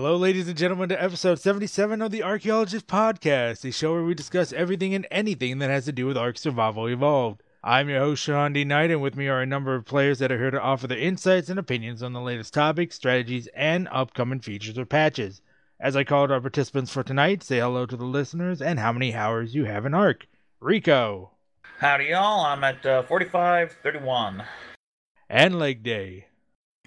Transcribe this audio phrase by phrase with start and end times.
[0.00, 4.14] Hello, ladies and gentlemen, to episode 77 of the Archaeologist Podcast, a show where we
[4.14, 7.42] discuss everything and anything that has to do with Ark Survival Evolved.
[7.64, 8.62] I'm your host, Sean D.
[8.62, 11.00] Knight, and with me are a number of players that are here to offer their
[11.00, 15.42] insights and opinions on the latest topics, strategies, and upcoming features or patches.
[15.80, 19.16] As I called our participants for tonight, say hello to the listeners and how many
[19.16, 20.28] hours you have in Ark.
[20.60, 21.32] Rico.
[21.80, 22.44] Howdy, y'all.
[22.44, 24.44] I'm at uh, 4531.
[25.28, 26.26] And Leg Day.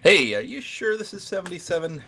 [0.01, 2.01] Hey, are you sure this is 77?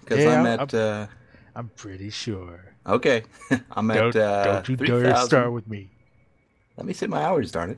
[0.00, 0.74] Because Yeah, I'm I'm- at.
[0.74, 1.06] Uh,
[1.54, 2.72] I'm pretty sure.
[2.86, 3.24] okay.
[3.72, 3.94] I'm at.
[3.96, 5.90] Don't, uh, don't you dare 3,000 start with me.
[6.76, 7.76] Let me see my hours, darn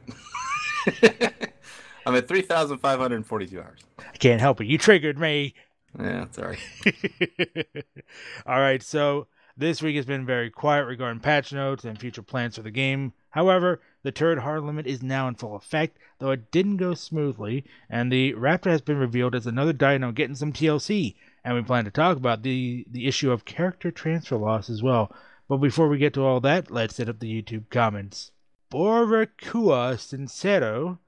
[0.86, 1.34] it.
[2.06, 3.80] I'm at 3,542 hours.
[3.98, 4.66] I can't help it.
[4.66, 5.54] You triggered me.
[5.98, 6.58] Yeah, sorry.
[8.46, 12.56] All right, so this week has been very quiet regarding patch notes and future plans
[12.56, 13.12] for the game.
[13.30, 17.64] However, the turret hard limit is now in full effect, though it didn't go smoothly,
[17.88, 21.84] and the Raptor has been revealed as another dino getting some TLC, and we plan
[21.84, 25.14] to talk about the, the issue of character transfer loss as well.
[25.48, 28.30] But before we get to all that, let's hit up the YouTube comments.
[28.70, 30.98] Boracua Sincero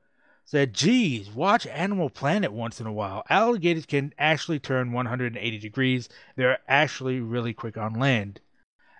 [0.44, 3.24] said, Geez, watch Animal Planet once in a while.
[3.30, 6.08] Alligators can actually turn 180 degrees.
[6.36, 8.40] They're actually really quick on land.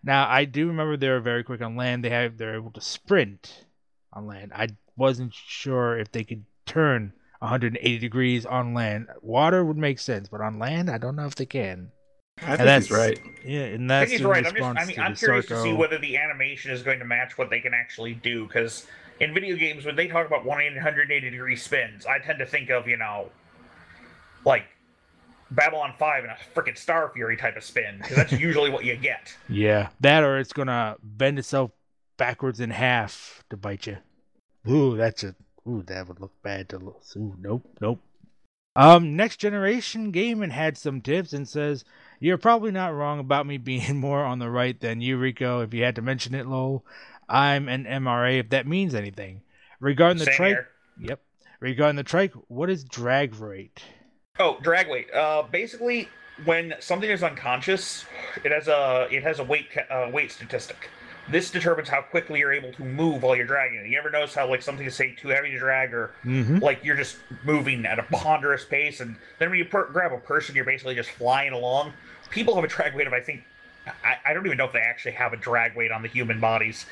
[0.05, 2.05] Now, I do remember they're very quick on land.
[2.05, 3.65] They have they're able to sprint
[4.13, 4.53] on land.
[4.55, 9.09] I wasn't sure if they could turn 180 degrees on land.
[9.21, 11.91] Water would make sense, but on land, I don't know if they can.
[12.39, 13.21] I think that's- he's right.
[13.45, 14.37] Yeah, and I that's think he's in right.
[14.39, 14.55] I'm just.
[14.55, 17.05] response I mean, to I'm the curious to see whether the animation is going to
[17.05, 18.47] match what they can actually do.
[18.47, 18.87] Because
[19.21, 22.87] in video games, when they talk about 180 degree spins, I tend to think of
[22.87, 23.29] you know,
[24.45, 24.65] like
[25.51, 27.99] Babylon 5 and a freaking Star Fury type of spin.
[27.99, 29.37] Because that's usually what you get.
[29.49, 31.73] Yeah, that or it's gonna bend itself
[32.19, 33.99] backwards in half to bite you.
[34.71, 35.35] Ooh, that's a
[35.69, 37.03] ooh, that would look bad to look.
[37.17, 38.01] Ooh, nope, nope.
[38.75, 41.85] Um, next generation gaming had some tips and says
[42.21, 45.61] you're probably not wrong about me being more on the right than you, Rico.
[45.61, 46.85] If you had to mention it, lol.
[47.29, 49.43] I'm an MRA if that means anything.
[49.81, 50.69] Regarding the Same trike, here.
[50.99, 51.21] yep.
[51.61, 53.83] Regarding the trike, what is drag rate?
[54.39, 55.13] Oh, drag weight.
[55.13, 56.09] Uh, basically,
[56.45, 58.05] when something is unconscious,
[58.45, 60.89] it has a it has a weight uh, weight statistic.
[61.31, 63.87] This determines how quickly you're able to move while you're dragging it.
[63.87, 66.59] You ever notice how like something is say too heavy to drag, or Mm-hmm.
[66.59, 70.19] like you're just moving at a ponderous pace, and then when you per- grab a
[70.19, 71.93] person, you're basically just flying along.
[72.31, 73.45] People have a drag weight of I think
[74.05, 76.41] I, I don't even know if they actually have a drag weight on the human
[76.41, 76.87] bodies,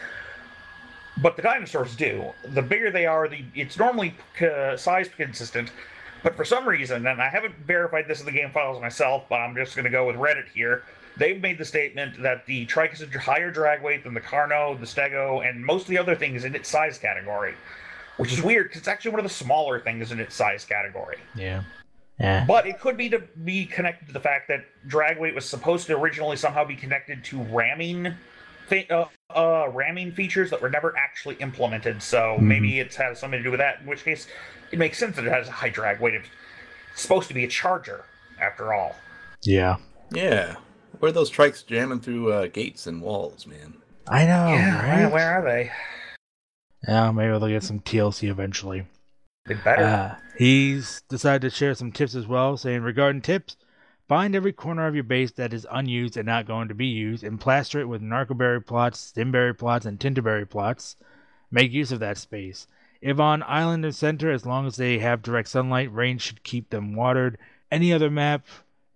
[1.21, 2.33] but the dinosaurs do.
[2.45, 5.71] The bigger they are, the it's normally uh, size consistent.
[6.23, 9.37] But for some reason, and I haven't verified this in the game files myself, but
[9.37, 10.85] I'm just going to go with Reddit here.
[11.21, 14.81] They've made the statement that the trike is a higher drag weight than the Carno,
[14.81, 17.55] the Stego, and most of the other things in its size category.
[18.17, 21.19] Which is weird because it's actually one of the smaller things in its size category.
[21.35, 21.65] Yeah.
[22.19, 22.47] Yeah.
[22.47, 25.87] But it could be to be connected to the fact that drag weight was supposed
[25.89, 28.15] to originally somehow be connected to ramming,
[28.69, 29.05] thi- uh,
[29.37, 32.03] uh, ramming features that were never actually implemented.
[32.03, 33.83] So maybe it has something to do with that.
[33.83, 34.27] In which case,
[34.73, 36.15] it makes sense that it has a high drag weight.
[36.15, 36.29] It's
[36.95, 38.07] supposed to be a charger,
[38.41, 38.97] after all.
[39.43, 39.77] Yeah.
[40.13, 40.57] Yeah.
[40.99, 43.75] Where are those trikes jamming through uh, gates and walls, man?
[44.09, 44.49] I know.
[44.49, 44.99] yeah, right?
[45.01, 45.71] where, where are they?
[46.87, 48.87] Yeah, maybe they'll get some TLC eventually.
[49.47, 49.85] They better.
[49.85, 53.57] Uh, he's decided to share some tips as well, saying regarding tips,
[54.09, 57.23] find every corner of your base that is unused and not going to be used,
[57.23, 60.97] and plaster it with narcoberry plots, stimberry plots, and tintoberry plots.
[61.51, 62.67] Make use of that space.
[63.01, 66.71] If on island or center, as long as they have direct sunlight, rain should keep
[66.71, 67.39] them watered.
[67.71, 68.47] Any other map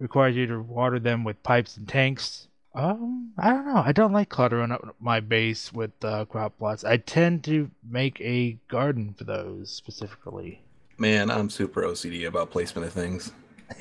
[0.04, 2.46] requires you to water them with pipes and tanks.
[2.74, 3.82] Um, I don't know.
[3.82, 6.84] I don't like cluttering up my base with uh, crop plots.
[6.84, 10.60] I tend to make a garden for those specifically.
[10.98, 13.32] Man, I'm super OCD about placement of things.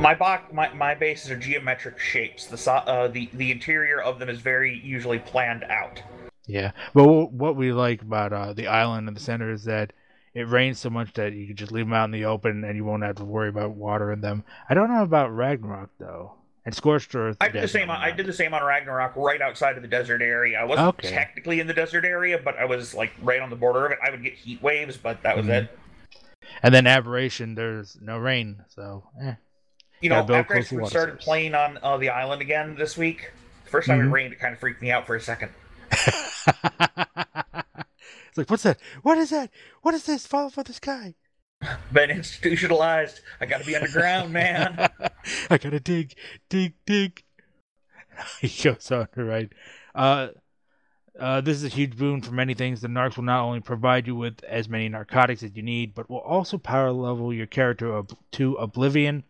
[0.00, 2.46] my box, my, my bases are geometric shapes.
[2.46, 6.02] The so- uh, the the interior of them is very usually planned out.
[6.46, 9.92] yeah, but what we like about uh, the island in the center is that
[10.34, 12.76] it rains so much that you can just leave them out in the open and
[12.76, 14.44] you won't have to worry about watering them.
[14.68, 16.34] I don't know about Ragnarok though,
[16.64, 17.36] and Scorched Earth.
[17.40, 17.90] I did the same.
[17.90, 20.58] On, I did the same on Ragnarok, right outside of the desert area.
[20.60, 21.10] I wasn't Okay.
[21.10, 23.98] technically in the desert area, but I was like right on the border of it.
[24.06, 25.64] I would get heat waves, but that was Mhm.
[25.64, 25.78] it.
[26.62, 29.34] And then Aberration, there's no rain, so eh.
[30.00, 31.24] You Gotta know, after I close to water started source.
[31.24, 33.30] playing on uh, the island again this week,
[33.64, 34.06] the first time Mhm.
[34.06, 35.50] it rained, it kind of freaked me out for a second.
[38.30, 38.78] it's like, what's that?
[39.02, 39.50] What is that?
[39.82, 40.26] What is this?
[40.26, 41.14] Fall for the sky.
[41.92, 43.20] Been institutionalized.
[43.40, 44.88] I got to be underground, man.
[45.50, 46.14] I gotta dig,
[46.48, 47.22] dig, dig.
[48.40, 49.52] he goes on to write,
[49.94, 50.28] uh,
[51.18, 52.80] uh, this is a huge boon for many things.
[52.80, 56.08] The narcs will not only provide you with as many narcotics as you need, but
[56.08, 59.24] will also power level your character ob- to oblivion.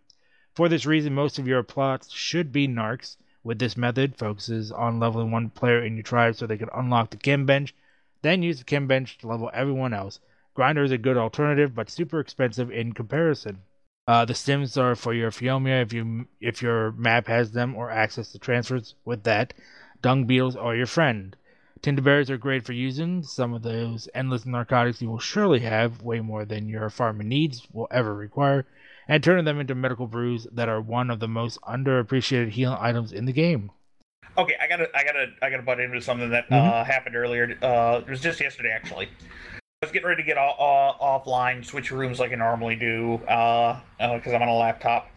[0.55, 3.17] For this reason, most of your plots should be narcs.
[3.43, 7.11] With this method, focuses on leveling one player in your tribe so they can unlock
[7.11, 7.75] the chem bench,
[8.23, 10.21] then use the chem bench to level everyone else.
[10.55, 13.63] Grinder is a good alternative, but super expensive in comparison.
[14.07, 17.91] Uh, the stims are for your Phiomia if you if your map has them or
[17.91, 19.55] access to transfers with that.
[20.03, 21.37] Dung beetles are your friend.
[21.83, 26.21] Tintoberries are great for using some of those endless narcotics you will surely have, way
[26.21, 28.67] more than your farming needs will ever require,
[29.09, 33.13] and turning them into medical brews that are one of the most underappreciated healing items
[33.13, 33.71] in the game.
[34.39, 36.57] Okay, I gotta, I gotta, I gotta butt into something that Mhm.
[36.57, 37.59] uh, happened earlier.
[37.63, 39.09] Uh, it was just yesterday, actually.
[39.57, 43.19] I was getting ready to get all, uh, offline, switch rooms like I normally do,
[43.19, 45.11] because uh, uh I'm on a laptop.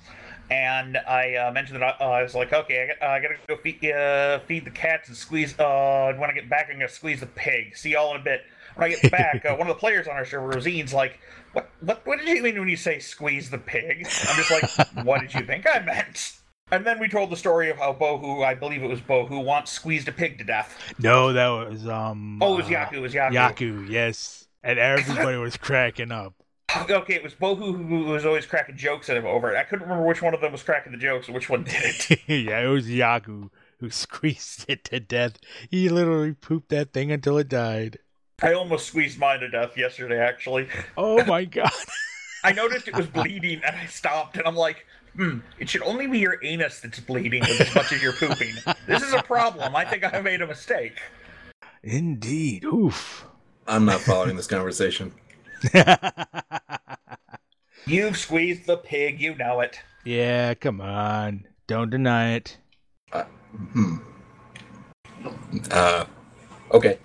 [0.50, 3.56] And I uh, mentioned that I, uh, I was like, okay, I, I gotta go
[3.58, 5.58] feed, uh, feed the cats and squeeze.
[5.58, 7.78] Uh, when I get back, I'm gonna squeeze the pig.
[7.78, 8.42] See y'all in a bit.
[8.76, 11.20] When I get back, uh, one of the players on our server, Rosine's like,
[11.54, 14.06] what, what, what did you mean when you say squeeze the pig?
[14.28, 16.34] I'm just like, what did you think I meant?
[16.72, 19.72] And then we told the story of how Bohu, I believe it was Bohu, once
[19.72, 20.78] squeezed a pig to death.
[20.98, 22.42] No, that was um.
[22.42, 22.94] Oh, it was uh, Yaku.
[22.94, 23.34] It was Yaku.
[23.34, 26.34] Yaku, yes, and everybody was cracking up.
[26.90, 29.58] Okay, it was Bohu who was always cracking jokes at him over it.
[29.58, 32.10] I couldn't remember which one of them was cracking the jokes and which one didn't.
[32.28, 35.38] yeah, it was Yaku who squeezed it to death.
[35.70, 38.00] He literally pooped that thing until it died.
[38.42, 40.68] I almost squeezed mine to death yesterday, actually.
[40.98, 41.70] Oh my god.
[42.44, 46.08] I noticed it was bleeding and I stopped and I'm like, hmm, it should only
[46.08, 48.54] be your anus that's bleeding as much as you're pooping.
[48.88, 49.76] This is a problem.
[49.76, 51.00] I think I made a mistake.
[51.84, 52.64] Indeed.
[52.66, 53.26] Oof.
[53.68, 55.14] I'm not following this conversation.
[57.86, 59.80] You've squeezed the pig, you know it.
[60.06, 61.46] yeah, come on.
[61.68, 62.58] Don't deny it.
[63.12, 63.98] Hmm.
[65.72, 66.06] Uh,
[66.72, 67.00] okay.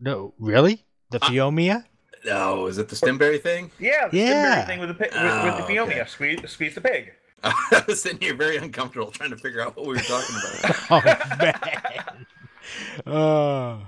[0.00, 0.84] No, really?
[1.10, 1.84] The Phiomia?
[2.24, 3.70] No, is it the Stimberry thing?
[3.78, 4.64] Yeah, the Yeah.
[4.64, 6.00] Stimberry thing with the, pi- with, Oh, with the oh, Phiomia.
[6.00, 6.04] okay.
[6.08, 7.12] Squeeze, squeeze the pig.
[7.44, 10.76] I was sitting here very uncomfortable trying to figure out what we were talking about.
[10.90, 11.02] Oh
[11.38, 12.26] man.
[13.06, 13.86] Oh.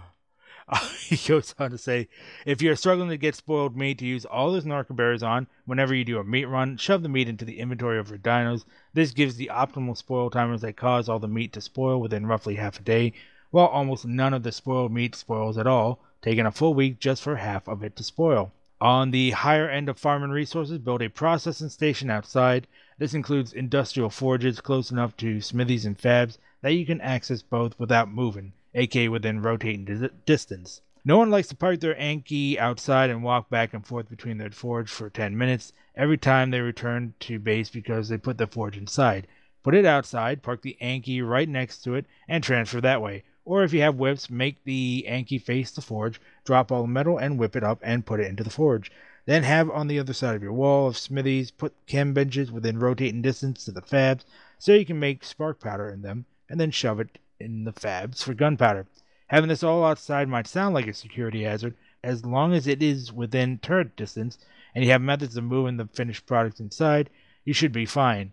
[1.07, 2.09] He goes on to say,
[2.45, 6.05] if you're struggling to get spoiled meat to use all those narcoberries on, whenever you
[6.05, 8.65] do a meat run, shove the meat into the inventory of your dinos.
[8.93, 12.57] This gives the optimal spoil timers that cause all the meat to spoil within roughly
[12.57, 13.13] half a day,
[13.53, 17.23] while almost none of the spoiled meat spoils at all, taking a full week just
[17.23, 18.53] for half of it to spoil.
[18.81, 22.67] On the higher end of farming resources, build a processing station outside.
[22.99, 27.79] This includes industrial forges close enough to smithies and fabs that you can access both
[27.79, 30.83] without moving, aka within rotating dis- distance.
[31.07, 34.51] No one likes to park their Anki outside and walk back and forth between their
[34.51, 38.77] forge for 10 minutes every time they return to base because they put the forge
[38.77, 39.29] inside.
[39.63, 43.23] Put it outside, park the Anki right next to it, and transfer that way.
[43.47, 47.17] Or if you have whips, make the Anki face the forge, drop all the metal
[47.17, 48.91] and whip it up and put it into the forge.
[49.25, 52.81] Then have on the other side of your wall of smithies, put chem benches within
[52.81, 54.25] rotating distance to the fabs
[54.59, 58.21] so you can make spark powder in them, and then shove it in the fabs
[58.21, 58.89] for gunpowder.
[59.29, 63.13] Having this all outside might sound like a security hazard, as long as it is
[63.13, 64.39] within turret distance
[64.75, 67.11] and you have methods of moving the finished products inside,
[67.45, 68.33] you should be fine.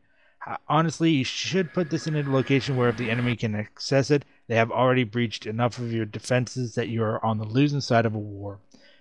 [0.68, 4.26] Honestly, you should put this in a location where if the enemy can access it,
[4.48, 8.06] they have already breached enough of your defenses that you are on the losing side
[8.06, 8.60] of a war.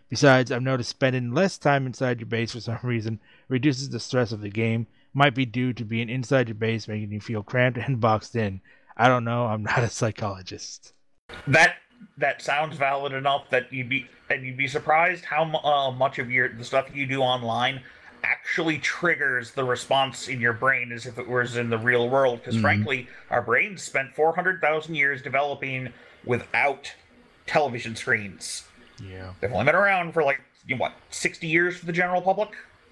[0.09, 3.19] Besides, I've noticed spending less time inside your base for some reason
[3.49, 4.87] reduces the stress of the game.
[5.15, 8.61] Might be due to being inside your base making you feel cramped and boxed in.
[8.97, 10.93] I don't know, I'm not a psychologist.
[11.47, 11.77] That
[12.19, 16.31] that sounds valid enough that you'd be and you'd be surprised how uh, much of
[16.31, 17.81] your the stuff you do online
[18.23, 22.41] actually triggers the response in your brain as if it was in the real world.
[22.41, 22.61] Because Mhm.
[22.61, 25.93] frankly, our brains spent four hundred thousand years developing
[26.25, 26.95] without
[27.47, 28.65] television screens.
[29.03, 29.33] Yeah.
[29.41, 32.51] They've only been around for like you know, what sixty years for the general public.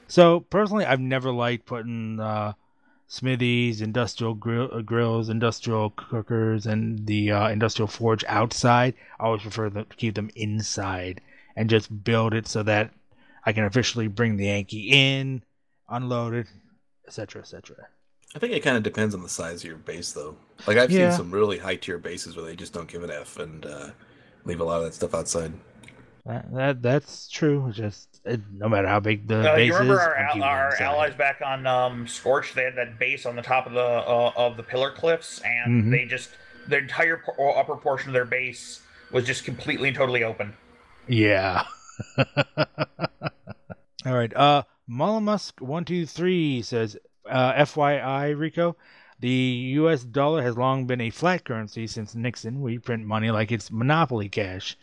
[0.08, 2.54] So personally, I've never liked putting uh,
[3.06, 8.94] smithies, industrial grill, uh, grills, industrial cookers, and the uh, industrial forge outside.
[9.20, 11.20] I always prefer to keep them inside
[11.54, 12.92] and just build it so that
[13.44, 15.42] I can officially bring the Anki in,
[15.88, 16.46] unload it,
[17.06, 17.76] etc., etc.
[18.34, 20.36] I think it kind of depends on the size of your base, though.
[20.66, 21.10] Like I've Yeah.
[21.10, 23.90] seen some really high tier bases where they just don't give an F and uh,
[24.44, 25.52] leave a lot of that stuff outside.
[26.26, 27.70] That, that that's true.
[27.72, 30.74] Just it, no matter how big the Uh, base you remember is, our al- our
[30.82, 32.52] allies back on um, Scorch?
[32.54, 35.84] They had that base on the top of the uh, of the pillar cliffs, and
[35.84, 35.90] Mhm.
[35.90, 36.28] they just
[36.68, 38.80] the entire por- upper portion of their base
[39.10, 40.54] was just completely and totally open.
[41.08, 41.64] Yeah.
[44.06, 44.34] All right.
[44.34, 46.96] Uh, Mollusk one two three says,
[47.28, 48.76] uh, FYI, Rico,
[49.20, 50.04] the U.S.
[50.04, 52.62] dollar has long been a fiat currency since Nixon.
[52.62, 54.78] We print money like it's monopoly cash.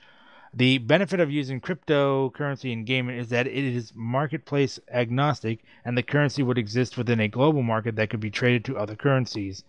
[0.54, 6.04] The benefit of using cryptocurrency in gaming is that it is marketplace agnostic and the
[6.04, 9.64] currency would exist within a global market that could be traded to other currencies.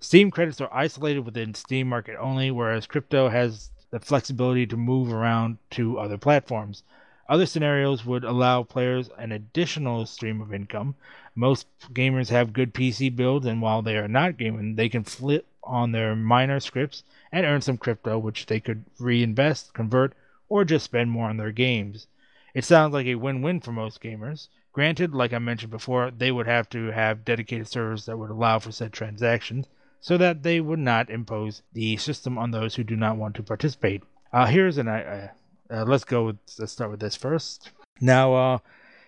[0.00, 5.12] Steam credits are isolated within Steam market only, whereas crypto has the flexibility to move
[5.12, 6.82] around to other platforms.
[7.28, 10.94] Other scenarios would allow players an additional stream of income.
[11.34, 15.46] Most gamers have good PC builds, and while they are not gaming, they can flip
[15.62, 20.14] on their miner scripts and earn some crypto, which they could reinvest, convert,
[20.48, 22.06] or just spend more on their games.
[22.54, 24.48] It sounds like a win win for most gamers.
[24.72, 28.58] Granted, like I mentioned before, they would have to have dedicated servers that would allow
[28.58, 29.68] for said transactions
[30.00, 33.42] so that they would not impose the system on those who do not want to
[33.42, 34.02] participate.
[34.32, 35.28] Uh, here's an uh,
[35.70, 37.70] uh, let's go with let's start with this first.
[38.00, 38.58] Now, uh,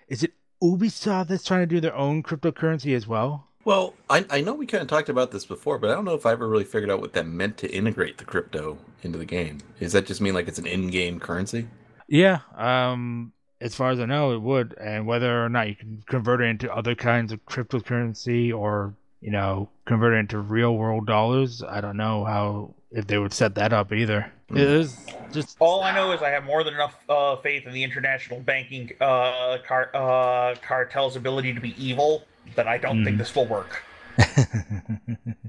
[0.09, 3.47] is it Ubisoft that's trying to do their own cryptocurrency as well?
[3.65, 6.15] Well, I, I know we kind of talked about this before, but I don't know
[6.15, 9.27] if I ever really figured out what that meant to integrate the crypto into the
[9.27, 9.59] game.
[9.79, 11.69] Does that just mean like it's an in-game currency?
[12.09, 16.03] Yeah, um, as far as I know, it would, and whether or not you can
[16.07, 21.07] convert it into other kinds of cryptocurrency or you know convert it into real world
[21.07, 24.33] dollars, I don't know how if they would set that up either.
[24.53, 27.73] It is just All I know is I have more than enough uh, faith in
[27.73, 32.25] the international banking uh, car- uh, cartel's ability to be evil
[32.57, 33.19] that I don't think Mm.
[33.19, 33.83] this will work.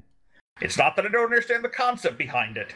[0.60, 2.72] It's not that I don't understand the concept behind it.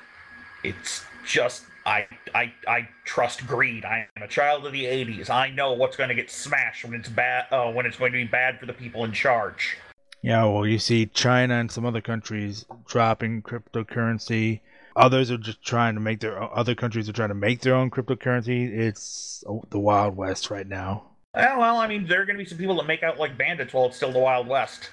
[0.65, 3.85] It's just I I I trust greed.
[3.85, 5.31] I am a child of the '80s.
[5.31, 7.47] I know what's going to get smashed when it's bad.
[7.53, 9.77] Uh, when it's going to be bad for the people in charge.
[10.21, 14.61] Yeah, well, you see China and some other countries dropping cryptocurrency.
[14.97, 17.91] Others are just trying to make their other countries are trying to make their own
[17.91, 18.69] cryptocurrency.
[18.71, 21.05] It's the wild west right now.
[21.35, 23.75] Well, I mean, there are going to be some people that make out like bandits
[23.75, 24.89] while it's still the Wild West.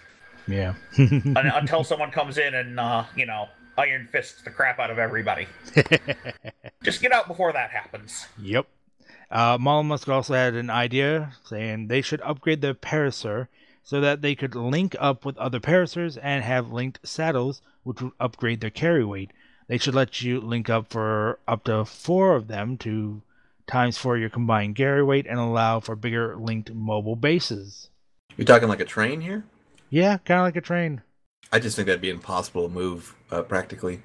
[0.45, 0.73] Yeah.
[0.97, 4.99] Un- until someone comes in and uh, you know iron fists the crap out of
[4.99, 5.47] everybody.
[6.83, 8.27] Just get out before that happens.
[8.37, 8.67] yep.
[9.31, 13.47] Uh, Elon Musk also had an idea saying they should upgrade their Parasaur
[13.81, 18.11] so that they could link up with other Parasaurs and have linked saddles, which would
[18.19, 19.31] upgrade their carry weight.
[19.67, 23.21] They should let you link up for up to four of them to
[23.67, 27.89] times for your combined carry weight and allow for bigger linked mobile bases.
[28.35, 29.45] You're talking like a train here?
[29.89, 31.01] Yeah, kind of like a train.
[31.51, 34.01] I just think that'd be impossible to move uh, practically.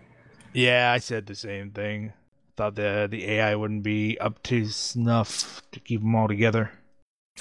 [0.53, 2.13] Yeah, I said the same thing.
[2.57, 6.73] Thought the the AI wouldn't be up to snuff to keep them all together.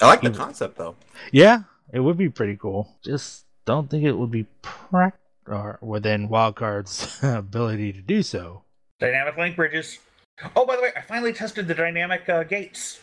[0.00, 0.94] I like the concept though.
[1.32, 2.88] Yeah, it would be pretty cool.
[3.02, 5.18] Just don't think it would be prac
[5.50, 8.62] or within Wildcard's ability to do so.
[9.00, 9.98] Dynamic link bridges.
[10.54, 13.00] Oh, by the way, I finally tested the dynamic uh, gates.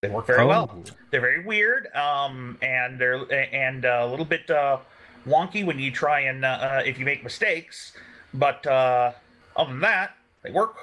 [0.00, 0.70] They work very well.
[0.72, 0.92] Oh.
[1.10, 3.20] They're very weird, um, and they're
[3.54, 4.78] and uh, a little bit uh,
[5.26, 7.92] wonky when you try and uh, uh, if you make mistakes.
[8.32, 9.12] But uh,
[9.56, 10.76] other than that, they work.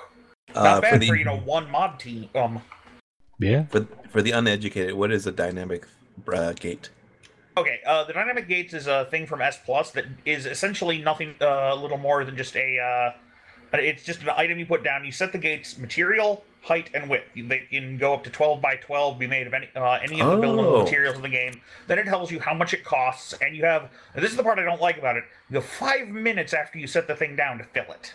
[0.54, 2.30] Not Uh, bad for for, you know one mod team.
[2.36, 2.62] Um,
[3.40, 3.66] Yeah.
[3.66, 5.88] for, for the uneducated, what is a dynamic
[6.32, 6.90] uh, gate?
[7.58, 11.36] Okay, uh, the dynamic gates is a thing from S Plus that is essentially nothing,
[11.42, 12.80] uh, a little more than just a.
[12.80, 15.04] Uh, it's just an item you put down.
[15.06, 17.26] You set the gates material, height, and width.
[17.34, 19.20] You- They can go up to twelve by twelve.
[19.20, 20.84] Be made of any uh, any of the buildable Oh.
[20.84, 21.62] materials in the game.
[21.88, 23.90] Then it tells you how much it costs, and you have.
[24.14, 25.24] And this is the part I don't like about it.
[25.50, 28.14] You have five minutes after you set the thing down to fill it.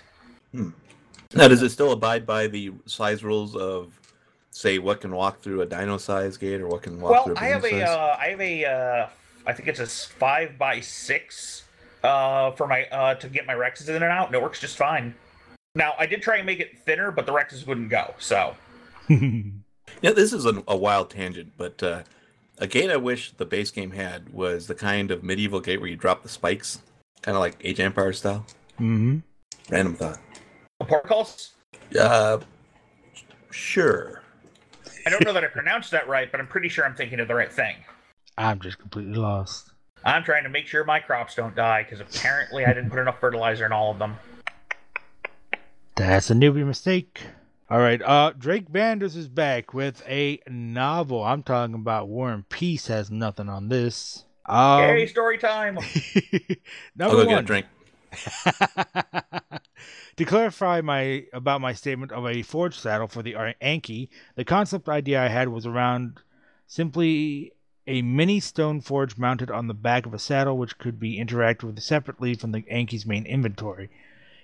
[1.34, 3.98] Now, does it still abide by the size rules of,
[4.50, 7.34] say, what can walk through a dino size gate or what can walk well, through
[7.36, 7.82] a I have a, size?
[7.88, 9.08] uh, I have a, uh,
[9.46, 11.64] I think it's a five by six,
[12.02, 14.76] uh, for my, uh, to get my Rexes in and out, and it works just
[14.76, 15.14] fine.
[15.74, 18.14] Now, I did try and make it thinner, but the Rexes wouldn't go.
[18.18, 18.56] So,
[20.02, 22.02] Yeah, this is a, a wild tangent, but uh,
[22.58, 25.90] a gate I wish the base game had was the kind of medieval gate where
[25.90, 26.80] you drop the spikes,
[27.22, 28.46] kind of like Age of Empire style.
[28.74, 29.18] Mm-hmm.
[29.70, 30.18] Random thought.
[30.80, 31.52] A portcullis.
[31.98, 32.38] Uh,
[33.50, 34.22] sure.
[35.06, 37.28] I don't know that I pronounced that right, but I'm pretty sure I'm thinking of
[37.28, 37.76] the right thing.
[38.40, 39.70] I'm just completely lost.
[40.02, 43.20] I'm trying to make sure my crops don't die because apparently I didn't put enough
[43.20, 44.16] fertilizer in all of them.
[45.94, 47.20] That's a newbie mistake.
[47.68, 51.22] All right, uh, Drake Banders is back with a novel.
[51.22, 54.24] I'm talking about War and Peace has nothing on this.
[54.46, 55.78] Um, Yay, story time!
[55.78, 55.84] I'll
[56.96, 57.44] number go get a one.
[57.44, 57.66] drink.
[60.16, 64.88] to clarify my about my statement of a forged saddle for the Anki, the concept
[64.88, 66.18] idea I had was around
[66.66, 67.52] simply
[67.86, 71.64] a mini stone forge mounted on the back of a saddle, which could be interacted
[71.64, 73.88] with separately from the Anki's main inventory.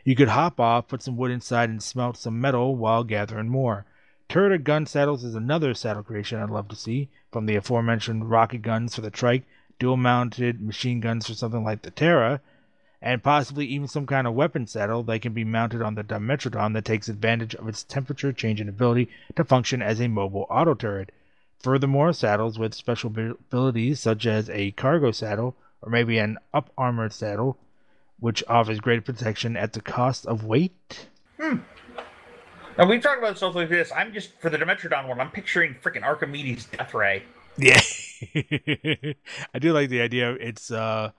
[0.05, 3.85] You could hop off, put some wood inside, and smelt some metal while gathering more.
[4.29, 8.63] Turret gun saddles is another saddle creation I'd love to see, from the aforementioned rocket
[8.63, 9.45] guns for the trike,
[9.79, 12.41] dual mounted machine guns for something like the Terra,
[13.03, 16.73] and possibly even some kind of weapon saddle that can be mounted on the Dimetrodon
[16.73, 21.13] that takes advantage of its temperature changing ability to function as a mobile auto turret.
[21.61, 27.13] Furthermore, saddles with special abilities such as a cargo saddle or maybe an up armored
[27.13, 27.59] saddle,
[28.19, 31.09] which offers greater protection at the cost of weight.
[31.41, 31.59] Hmm.
[32.79, 33.91] Now we talked about stuff like this.
[33.93, 35.21] I'm just for the Dimetrodon one.
[35.21, 37.23] I'm picturing freaking Archimedes' death ray.
[37.57, 37.81] Yeah,
[39.55, 41.11] I do like the idea of its uh,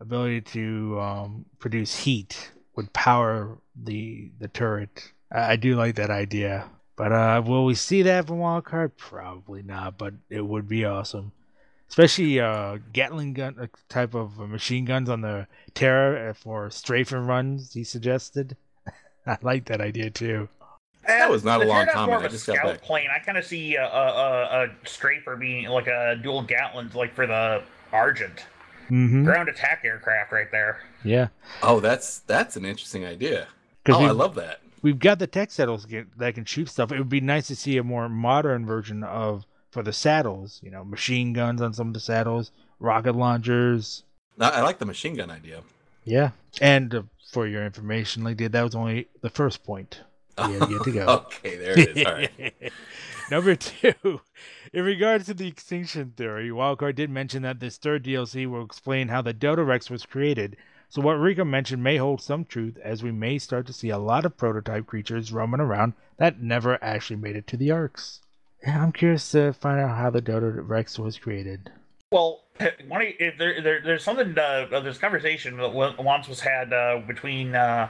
[0.00, 5.12] ability to um, produce heat would power the the turret.
[5.30, 6.68] I, I do like that idea.
[6.96, 8.96] But uh, will we see that from Wild Card?
[8.96, 11.32] Probably not, but it would be awesome.
[11.88, 17.26] Especially uh, Gatling gun uh, type of machine guns on the Terra uh, for strafing
[17.26, 18.56] runs, he suggested.
[19.26, 20.48] I like that idea too.
[21.06, 22.10] That was not the a long Terra's comment.
[22.10, 22.82] More of I a just got scout back.
[22.82, 23.08] plane.
[23.14, 27.14] I kind of see a, a, a, a strafer being like a dual Gatlins, like
[27.14, 28.46] for the Argent
[28.90, 29.24] Mm-hmm.
[29.24, 30.80] ground attack aircraft, right there.
[31.02, 31.28] Yeah,
[31.62, 33.48] Oh, that's that's an interesting idea.
[33.82, 34.63] because Oh, I we've, love that.
[34.84, 36.92] We've got the tech saddles get, that can shoot stuff.
[36.92, 40.60] It would be nice to see a more modern version of for the saddles.
[40.62, 44.04] You know, machine guns on some of the saddles, rocket launchers.
[44.38, 45.62] I like the machine gun idea.
[46.04, 50.02] Yeah, and uh, for your information, like that was only the first point.
[50.38, 51.06] Yet to go.
[51.08, 52.06] okay, there it is.
[52.06, 52.54] All right.
[53.30, 54.20] Number two,
[54.72, 59.08] in regards to the extinction theory, Wildcard did mention that this third DLC will explain
[59.08, 60.56] how the Dodo Rex was created.
[60.94, 63.98] So what Rika mentioned may hold some truth, as we may start to see a
[63.98, 68.20] lot of prototype creatures roaming around that never actually made it to the arks.
[68.64, 71.72] Yeah, I'm curious to find out how the Dodo Rex was created.
[72.12, 72.44] Well,
[72.86, 74.38] one if there, there, there's something.
[74.38, 77.56] Uh, uh, there's conversation that once was had uh, between.
[77.56, 77.88] Uh,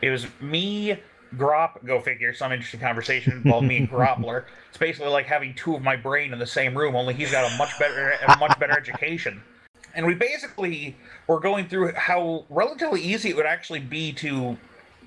[0.00, 0.96] it was me,
[1.34, 1.84] Grop.
[1.84, 2.32] Go figure.
[2.32, 4.44] Some interesting conversation involved me and Groppler.
[4.68, 6.94] It's basically like having two of my brain in the same room.
[6.94, 9.42] Only he's got a much better, a much better education.
[9.94, 14.56] And we basically were going through how relatively easy it would actually be to.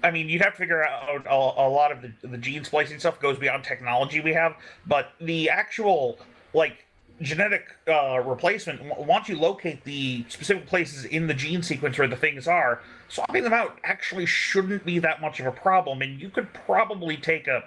[0.04, 3.00] I mean, you'd have to figure out a, a lot of the, the gene splicing
[3.00, 6.20] stuff goes beyond technology we have, but the actual
[6.54, 6.86] like
[7.20, 12.16] genetic uh, replacement, once you locate the specific places in the gene sequence where the
[12.16, 16.04] things are, swapping them out actually shouldn't be that much of a problem.
[16.04, 17.64] And you could probably take a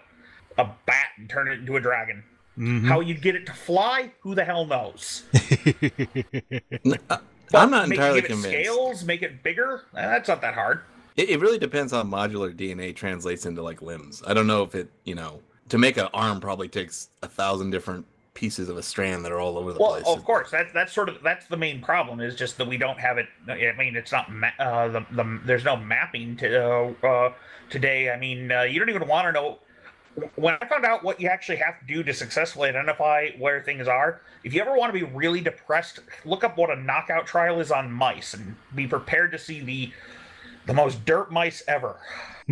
[0.59, 2.23] a bat and turn it into a dragon.
[2.61, 2.87] Mhm.
[2.89, 5.23] How you'd get it to fly, who the hell knows?
[7.53, 8.49] I'm not Make- entirely give it convinced.
[8.71, 9.83] scales, make it bigger.
[9.97, 10.81] Eh, That's not that hard.
[11.17, 14.23] It, it really depends how modular DNA translates into like limbs.
[14.27, 17.71] I don't know if it, you know, to make an arm probably takes a thousand
[17.71, 20.07] different pieces of a strand that are all over the Well, place.
[20.07, 22.99] of course, that's that's sort of that's the main problem is just that we don't
[23.01, 23.27] have it.
[23.49, 27.33] I mean, it's not ma- uh, the, the there's no mapping to uh, uh,
[27.69, 28.11] today.
[28.11, 29.59] I mean, uh, you don't even want to know.
[30.35, 33.87] When I found out what you actually have to do to successfully identify where things
[33.87, 37.61] are, if you ever want to be really depressed, look up what a knockout trial
[37.61, 39.93] is on mice and be prepared to see the
[40.67, 41.97] the most dirt mice ever.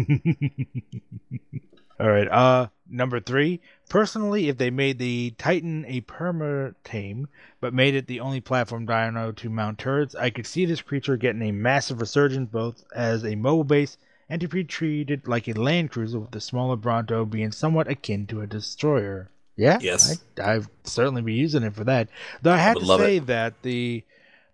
[2.00, 2.28] All right.
[2.28, 3.60] Uh, number three.
[3.88, 7.28] Personally, if they made the Titan a perma tame,
[7.60, 11.16] but made it the only platform dino to mount turrets, I could see this creature
[11.16, 15.52] getting a massive resurgence both as a mobile base and to be treated like a
[15.52, 19.30] land cruiser with the smaller Bronto being somewhat akin to a destroyer.
[19.56, 20.20] Yeah, Yes.
[20.38, 22.08] I, I'd certainly be using it for that.
[22.42, 23.26] Though I have Would to say it.
[23.26, 24.04] that the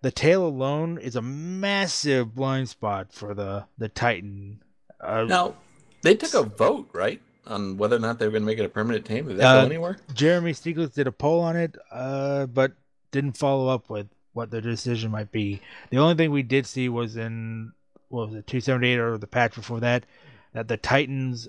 [0.01, 4.61] the tail alone is a massive blind spot for the the Titan.
[4.99, 5.55] Uh, now
[6.01, 8.65] they took a vote, right, on whether or not they were going to make it
[8.65, 9.27] a permanent tame.
[9.27, 9.97] Did that Uh, go anywhere?
[10.13, 12.73] Jeremy Stieglitz did a poll on it, uh, but
[13.11, 15.61] didn't follow up with what their decision might be.
[15.91, 17.71] The only thing we did see was in
[18.15, 20.05] what was it, 278 or the patch before that,
[20.53, 21.47] that the Titans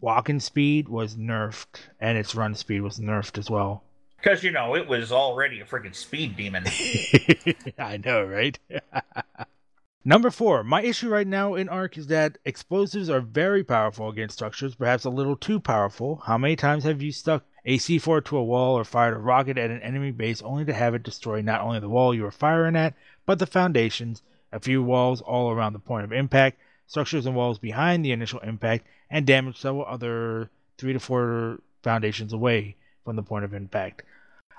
[0.00, 3.82] walking speed was nerfed and its run speed was nerfed as well.
[4.18, 6.64] Because you know it was already a freaking speed demon.
[7.78, 8.58] I know, right?
[10.06, 14.34] Number four, my issue right now in Ark is that explosives are very powerful against
[14.34, 16.22] structures, perhaps a little too powerful.
[16.26, 19.56] How many times have you stuck a C4 to a wall or fired a rocket
[19.56, 22.30] at an enemy base only to have it destroy not only the wall you were
[22.30, 24.22] firing at, but the foundations,
[24.54, 28.38] a few walls all around the point of impact, structures and walls behind the initial
[28.40, 34.02] impact, and damage several other three to four foundations away from the point of impact?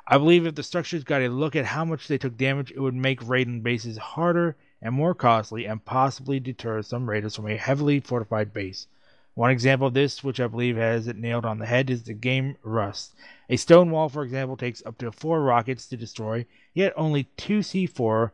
[0.07, 2.79] I believe if the structures got a look at how much they took damage, it
[2.79, 7.57] would make raiding bases harder and more costly and possibly deter some raiders from a
[7.57, 8.87] heavily fortified base.
[9.33, 12.13] One example of this, which I believe has it nailed on the head, is the
[12.13, 13.13] game Rust.
[13.49, 17.59] A stone wall, for example, takes up to four rockets to destroy, yet only two
[17.59, 18.31] C4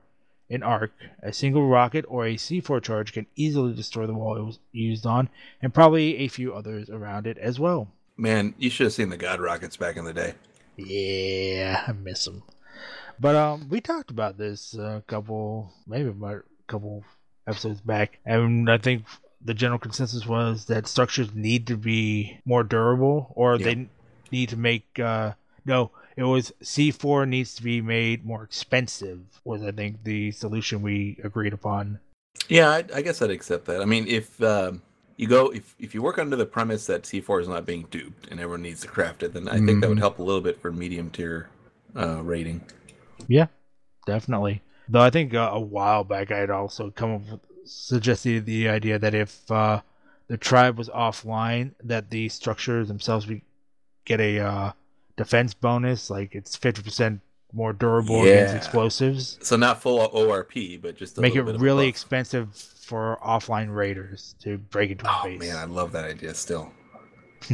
[0.52, 0.92] in Ark.
[1.24, 5.06] A single rocket or a C4 charge can easily destroy the wall it was used
[5.06, 5.30] on,
[5.62, 7.88] and probably a few others around it as well.
[8.18, 10.34] Man, you should have seen the God rockets back in the day.
[10.76, 12.44] Yeah, I miss them.
[13.20, 17.04] But um, we talked about this a couple, maybe about a couple
[17.48, 19.06] episodes back, and I think
[19.44, 23.66] the general consensus was that structures need to be more durable, or Yeah.
[23.66, 23.88] they
[24.32, 25.34] need to make uh,
[25.66, 25.92] no.
[26.16, 29.20] It was C4 needs to be made more expensive.
[29.44, 32.00] Was I think the solution we agreed upon.
[32.50, 33.82] Yeah, I, I guess I'd accept that.
[33.82, 34.82] I mean, if um,
[35.18, 38.28] you go, if if you work under the premise that C4 is not being duped
[38.30, 40.02] and everyone needs to craft it, then I think that would Mhm.
[40.02, 41.50] help a little bit for medium tier
[41.96, 42.62] uh, rating.
[43.28, 43.48] Yeah,
[44.06, 44.62] definitely.
[44.90, 48.68] Though I think uh, a while back I had also come up with suggested the
[48.68, 49.82] idea that if uh,
[50.28, 53.42] the tribe was offline, that the structures themselves would
[54.04, 54.72] get a uh,
[55.18, 57.22] defense bonus, like it's fifty percent
[57.54, 59.38] more durable against explosives.
[59.42, 62.56] So not full ORP, but just a Make it little bit of a really expensive
[62.56, 66.72] for offline raiders to break into Oh man, I love that idea still.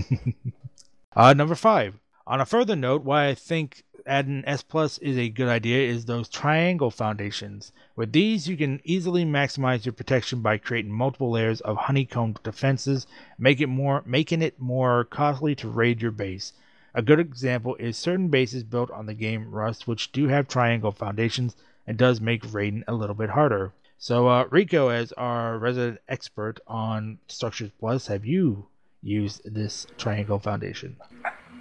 [1.17, 1.95] Uh, number five.
[2.27, 6.05] On a further note, why I think adding S plus is a good idea is
[6.05, 7.71] those triangle foundations.
[7.95, 13.07] With these, you can easily maximize your protection by creating multiple layers of honeycombed defenses,
[13.39, 16.53] make it more making it more costly to raid your base.
[16.97, 20.91] A good example is certain bases built on the game Rust, which do have triangle
[20.91, 21.55] foundations
[21.85, 23.71] and does make raiding a little bit harder.
[23.99, 28.65] So, uh, Rico, as our resident expert on Structures Plus, have you
[29.03, 30.97] used this triangle foundation?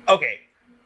[0.09, 0.41] Okay,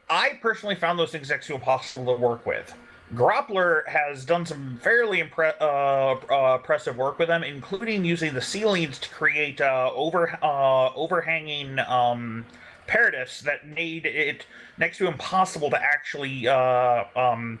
[0.09, 2.75] I personally found those things next to impossible to work with.
[3.13, 8.41] Groppler has done some fairly impre- uh, uh, impressive work with them, including using the
[8.41, 12.45] ceilings to create uh, over uh, overhanging um,
[12.87, 14.45] paradises that made it
[14.77, 17.59] next to impossible to actually uh, um,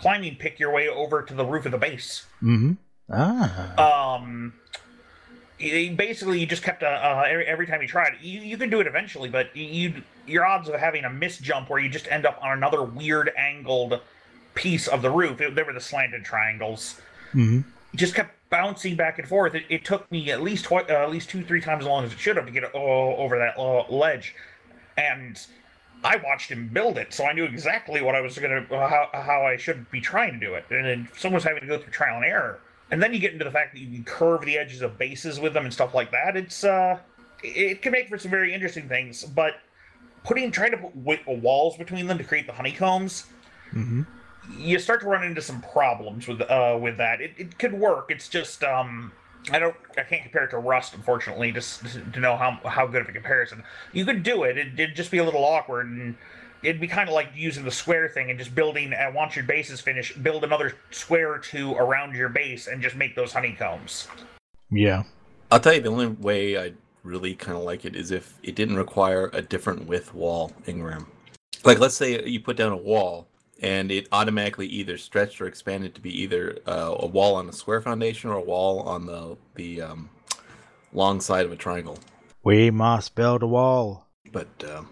[0.00, 2.26] climbing pick your way over to the roof of the base.
[2.42, 2.72] Mm-hmm.
[3.10, 4.14] Ah.
[4.14, 4.52] Um,
[5.58, 8.12] basically, you just kept uh, uh, every, every time you tried.
[8.20, 11.70] You you can do it eventually, but you your odds of having a miss jump
[11.70, 14.00] where you just end up on another weird angled
[14.54, 15.40] piece of the roof.
[15.40, 17.00] It, they were the slanted triangles.
[17.32, 17.60] mm-hmm.
[17.96, 19.54] Just kept bouncing back and forth.
[19.54, 22.04] It, it took me at least twi- uh, at least two three times as long
[22.04, 24.34] as it should have to get uh, over that uh, ledge,
[24.98, 25.40] and.
[26.04, 29.42] I watched him build it, so I knew exactly what I was gonna how, how
[29.44, 30.64] I should be trying to do it.
[30.70, 32.60] And then someone's having to go through trial and error.
[32.92, 35.40] And then you get into the fact that you can curve the edges of bases
[35.40, 36.36] with them and stuff like that.
[36.36, 36.98] It's uh,
[37.42, 39.24] it can make for some very interesting things.
[39.24, 39.54] But
[40.22, 43.26] putting trying to put walls between them to create the honeycombs,
[43.74, 44.02] Mm-hmm.
[44.56, 47.20] you start to run into some problems with uh with that.
[47.20, 48.12] It, it could work.
[48.12, 49.10] It's just um.
[49.50, 49.76] I don't.
[49.96, 51.82] I can't compare it to Rust, unfortunately, just
[52.12, 53.62] to know how how good of a comparison.
[53.92, 54.58] You could do it.
[54.58, 56.16] It, it'd just be a little awkward, and
[56.62, 58.92] it'd be kind of like using the square thing and just building.
[58.92, 62.82] And once your base is finished, build another square or two around your base and
[62.82, 64.08] just make those honeycombs.
[64.70, 65.04] Yeah.
[65.50, 68.54] I'll tell you the only way I really kind of like it is if it
[68.54, 71.06] didn't require a different width wall engram.
[71.64, 73.26] Like let's say you put down a wall
[73.60, 77.52] and it automatically either stretched or expanded to be either uh, a wall on a
[77.52, 80.10] square foundation or a wall on the the um,
[80.92, 81.98] long side of a triangle.
[82.44, 84.06] We must build a wall.
[84.32, 84.88] But um,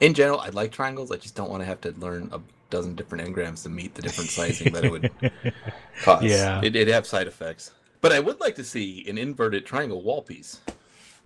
[0.00, 1.12] in general, I like triangles.
[1.12, 4.02] I just don't want to have to learn a dozen different engrams to meet the
[4.02, 5.10] different sizing that it would
[6.02, 6.24] cause.
[6.24, 6.60] Yeah.
[6.62, 7.72] it, it'd have side effects.
[8.00, 10.60] But I would like to see an inverted triangle wall piece.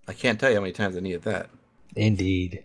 [0.06, 1.48] I can't tell you how many times I needed that.
[1.94, 2.64] Indeed.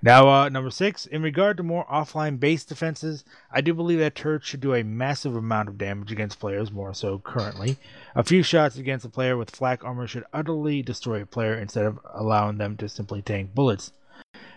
[0.00, 4.14] Now, uh, number six, in regard to more offline base defenses, I do believe that
[4.14, 7.78] turrets should do a massive amount of damage against players, more so currently.
[8.14, 11.84] A few shots against a player with flak armor should utterly destroy a player instead
[11.84, 13.90] of allowing them to simply tank bullets.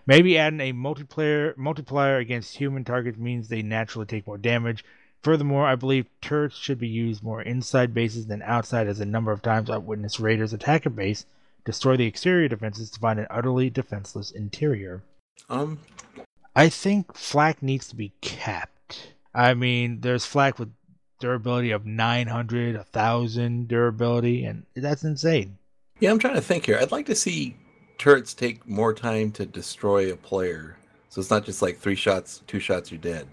[0.05, 4.85] Maybe adding a multiplayer multiplier against human targets means they naturally take more damage.
[5.23, 9.31] Furthermore, I believe turrets should be used more inside bases than outside, as a number
[9.31, 11.25] of times I've witnessed raiders attack a base,
[11.65, 15.01] destroy the exterior defenses to find an utterly defenseless interior.
[15.49, 15.79] Um,
[16.55, 19.13] I think flak needs to be capped.
[19.33, 20.71] I mean, there's flak with
[21.19, 25.57] durability of 900, 1000 durability, and that's insane.
[25.99, 26.77] yeah, I'm trying to think here.
[26.81, 27.55] I'd like to see
[27.97, 30.77] turrets take more time to destroy a player,
[31.09, 33.27] so it's not just like three shots, two shots, you're dead.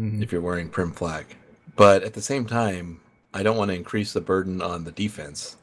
[0.00, 0.22] Mhm.
[0.22, 1.36] if you're wearing prim flak.
[1.76, 3.00] But at the same time,
[3.32, 5.56] I don't want to increase the burden on the defense.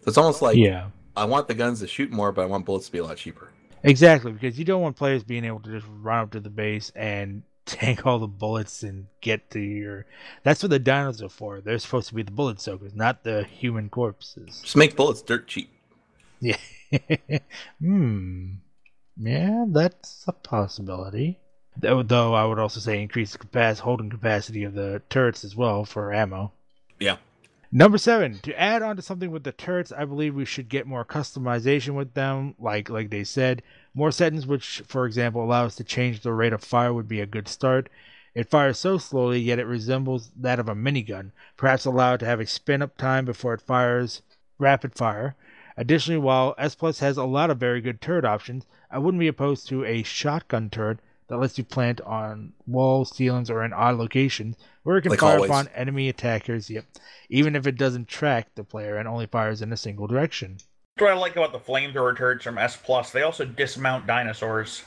[0.00, 2.64] So it's almost like yeah, I want the guns to shoot more, but I want
[2.64, 3.50] bullets to be a lot cheaper.
[3.82, 4.32] Exactly.
[4.32, 7.42] Because you don't want players being able to just run up to the base and
[7.66, 10.06] tank all the bullets and get to your.
[10.42, 11.60] That's what the dinos are for.
[11.60, 14.60] They're supposed to be the bullet soakers, not the human corpses.
[14.62, 15.70] Just make bullets dirt cheap.
[16.40, 16.56] Yeah.
[17.80, 18.54] hmm.
[19.16, 21.38] Yeah, that's a possibility.
[21.76, 25.56] Though, though I would also say increase the capacity, holding capacity of the turrets as
[25.56, 26.52] well for ammo.
[26.98, 27.16] Yeah.
[27.74, 30.86] Number seven, to add on to something with the turrets, I believe we should get
[30.86, 32.54] more customization with them.
[32.58, 33.62] Like like they said,
[33.94, 37.22] more settings which, for example, allow us to change the rate of fire would be
[37.22, 37.88] a good start.
[38.34, 41.30] It fires so slowly, yet it resembles that of a minigun.
[41.56, 44.20] Perhaps allow to have a spin up time before it fires
[44.58, 45.34] rapid fire.
[45.74, 49.28] Additionally, while S Plus has a lot of very good turret options, I wouldn't be
[49.28, 50.98] opposed to a shotgun turret
[51.32, 55.20] that lets you plant on walls, ceilings, or in odd locations where it can Like
[55.20, 55.48] fire always.
[55.48, 56.68] upon enemy attackers.
[56.68, 56.84] Yep,
[57.30, 60.58] even if it doesn't track the player and only fires in a single direction.
[60.96, 63.10] That's what I like about the flamethrower turrets from S Plus.
[63.10, 64.84] They also dismount dinosaurs.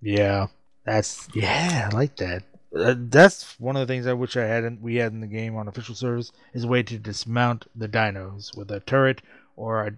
[0.00, 0.48] Yeah,
[0.84, 2.42] that's yeah, I like that.
[2.76, 5.56] Uh, that's one of the things I wish I hadn't we had in the game
[5.56, 9.22] on official service is a way to dismount the dinos with a turret
[9.56, 9.92] or a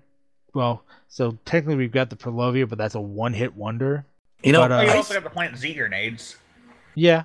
[0.54, 0.84] well.
[1.08, 4.06] So technically we've got the Purlovia, but that's a one-hit wonder.
[4.42, 6.37] You know, But, uh, Oh, you I also got to plant Z grenades.
[6.94, 7.24] Yeah,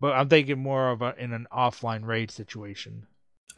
[0.00, 3.06] but I'm thinking more of a in an offline raid situation.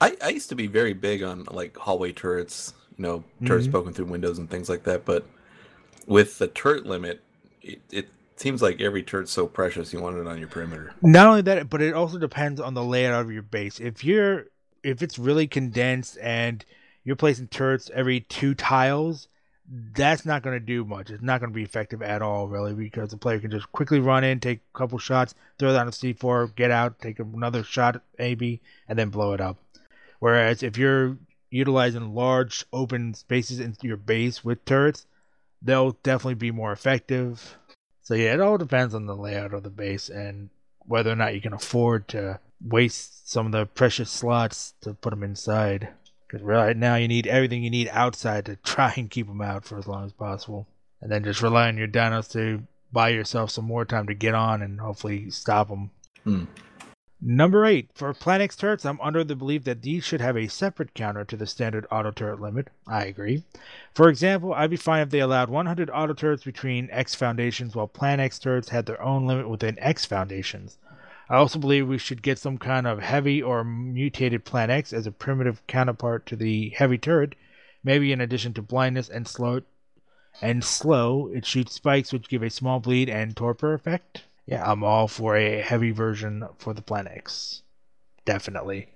[0.01, 3.73] I, I used to be very big on like hallway turrets, you know, turrets Mhm.
[3.73, 5.05] poking through windows and things like that.
[5.05, 5.27] But
[6.07, 7.23] with the turret limit,
[7.63, 10.93] it, it seems like every turret's so precious you want it on your perimeter.
[11.01, 13.81] Not only that, but it also depends on the layout of your base.
[13.81, 14.47] If you're
[14.83, 16.65] if it's really condensed and
[17.03, 19.29] you're placing turrets every two tiles,
[19.69, 21.11] that's not going to do much.
[21.11, 23.99] It's not going to be effective at all, really, because the player can just quickly
[23.99, 28.03] run in, take a couple shots, throw on a C4, get out, take another shot,
[28.19, 29.59] maybe, and then blow it up.
[30.19, 31.19] Whereas if you're
[31.51, 35.07] utilizing large open spaces in your base with turrets,
[35.63, 37.57] they'll definitely be more effective.
[38.03, 40.51] So yeah, it all depends on the layout of the base and
[40.87, 45.11] whether or not you can afford to waste some of the precious slots to put
[45.11, 45.89] them inside.
[46.27, 49.65] Because right now you need everything you need outside to try and keep them out
[49.65, 50.67] for as long as possible,
[51.01, 52.63] and then just rely on your dinos to
[52.93, 55.91] buy yourself some more time to get on and hopefully stop them.
[56.25, 56.45] Hmm.
[57.21, 60.93] Number eight, for Planex turrets, I'm under the belief that these should have a separate
[60.93, 62.69] counter to the standard auto turret limit.
[62.87, 63.43] I agree.
[63.95, 67.89] For example, I'd be fine if they allowed 100 auto turrets between X foundations, while
[67.89, 70.77] Plan X turrets had their own limit within X foundations.
[71.29, 75.07] I also believe we should get some kind of heavy or mutated Plan X as
[75.07, 77.35] a primitive counterpart to the heavy turret,
[77.83, 79.63] maybe in addition to blindness and slow.
[80.41, 84.25] And slow, it shoots spikes which give a small bleed and torpor effect.
[84.45, 87.63] Yeah, I'm all for a heavy version for the Plan X.
[88.25, 88.89] Definitely.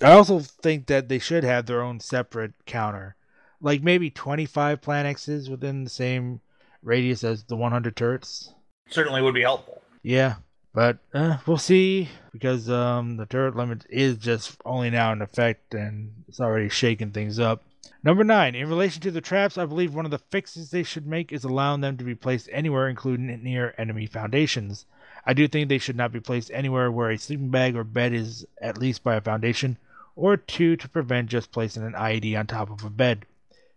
[0.00, 3.16] I also think that they should have their own separate counter.
[3.60, 6.40] Like maybe 25 Plan X's within the same
[6.82, 8.54] radius as the 100 turrets.
[8.88, 9.82] Certainly would be helpful.
[10.02, 10.36] Yeah,
[10.74, 15.74] but uh, we'll see because um, the turret limit is just only now in effect
[15.74, 17.62] and it's already shaking things up.
[18.04, 21.06] Number nine, in relation to the traps, I believe one of the fixes they should
[21.06, 24.86] make is allowing them to be placed anywhere, including near enemy foundations.
[25.26, 28.12] I do think they should not be placed anywhere where a sleeping bag or bed
[28.12, 29.78] is at least by a foundation,
[30.14, 33.26] or two to prevent just placing an IED on top of a bed.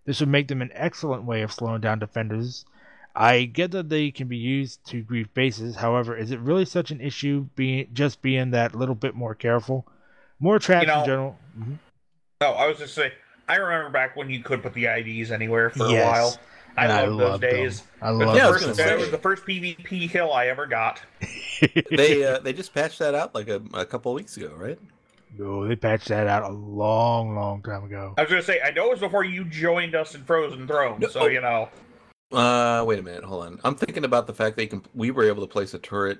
[0.05, 2.63] This would make them an excellent way of slowing down defenders.
[3.15, 6.91] I get that they can be used to grief bases, however, is it really such
[6.91, 9.85] an issue being just being that little bit more careful?
[10.39, 11.37] More traps know, in general.
[11.59, 11.77] Mhm.
[12.41, 13.11] No, I was just saying.
[13.49, 16.37] I remember back when you could put the IDs anywhere for Yes, a while.
[16.77, 17.49] I and I loved those loved them.
[17.51, 17.83] days.
[18.01, 20.31] I It was love the Yeah, I was first- That was the first PvP kill
[20.31, 21.01] I ever got.
[21.91, 24.79] They uh, they just patched that out like a, a couple of weeks ago, right?
[25.37, 28.13] No, they patched that out a long, long time ago.
[28.17, 30.99] I was gonna say, I know it was before you joined us in Frozen Throne,
[30.99, 31.27] No, so oh.
[31.27, 31.69] you know.
[32.31, 33.59] Uh, wait a minute, hold on.
[33.63, 36.19] I'm thinking about the fact that you can, we were able to place a turret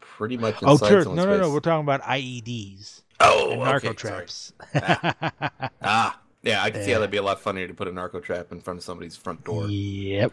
[0.00, 1.50] pretty much Oh, someone's No, no, no.
[1.52, 3.94] We're talking about IEDs Oh, and okay, narco sorry.
[4.26, 4.52] traps.
[5.82, 8.20] Ah, yeah, I can see how that'd be a lot funnier to put a narco
[8.20, 9.66] trap in front of somebody's front door.
[9.68, 10.32] Yep.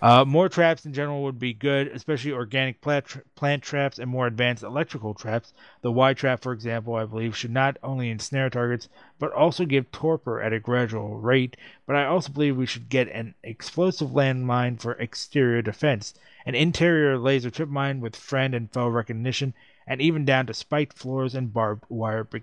[0.00, 4.10] Uh, more traps in general would be good, especially organic plant, tra- plant traps and
[4.10, 5.52] more advanced electrical traps.
[5.82, 9.90] The Y trap, for example, I believe, should not only ensnare targets, but also give
[9.92, 11.56] torpor at a gradual rate.
[11.86, 17.18] But I also believe we should get an explosive landmine for exterior defense, an interior
[17.18, 19.54] laser trip mine with friend and foe recognition,
[19.86, 22.42] and even down to spiked floors and barbed wire bar-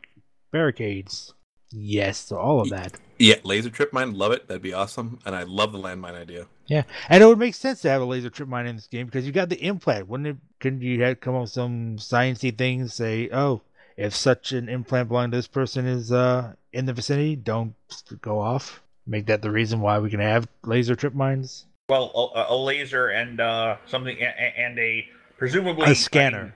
[0.51, 1.33] barricades.
[1.73, 2.93] Yes, so all of that.
[3.19, 4.47] Yeah, laser trip mine, love it.
[4.47, 5.19] That'd be awesome.
[5.25, 6.45] And I love the landmine idea.
[6.67, 9.05] Yeah, and it would make sense to have a laser trip mine in this game
[9.07, 10.07] because you got the implant.
[10.07, 10.37] Wouldn't it?
[10.59, 12.93] Couldn't you have come up with some sciencey things?
[12.93, 13.61] Say, oh,
[13.97, 17.75] if such an implant belonging to this person is uh in the vicinity, don't
[18.21, 18.81] go off.
[19.05, 21.65] Make that the reason why we can have laser trip mines.
[21.89, 25.05] Well, a, a laser and uh, something, a- a- and a
[25.37, 26.39] presumably A scanner.
[26.39, 26.53] I mean-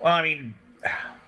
[0.00, 0.54] well, I mean,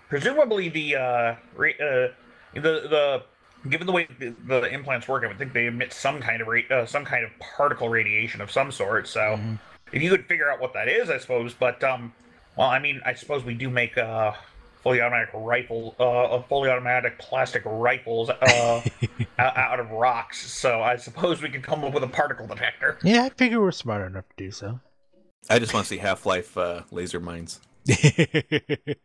[0.09, 2.09] presumably the uh, ra- uh,
[2.55, 3.23] the the
[3.69, 6.49] given the way the, the implants work, I would think they emit some kind of
[6.49, 9.09] ra- uh, some kind of particle radiation of some sort.
[9.09, 9.59] So Mhm.
[9.93, 11.55] if you could figure out what that is, I suppose.
[11.55, 12.13] But um,
[12.57, 14.33] well, I mean, I suppose we do make uh
[14.83, 18.83] fully automatic rifle, uh, fully automatic plastic rifles uh,
[19.39, 20.51] out, out of rocks.
[20.53, 22.99] So I suppose we could come up with a particle detector.
[23.03, 24.81] Yeah, I figure we're smart enough to do so.
[25.49, 27.61] I just want to see Half Life uh, laser mines.
[27.89, 28.97] I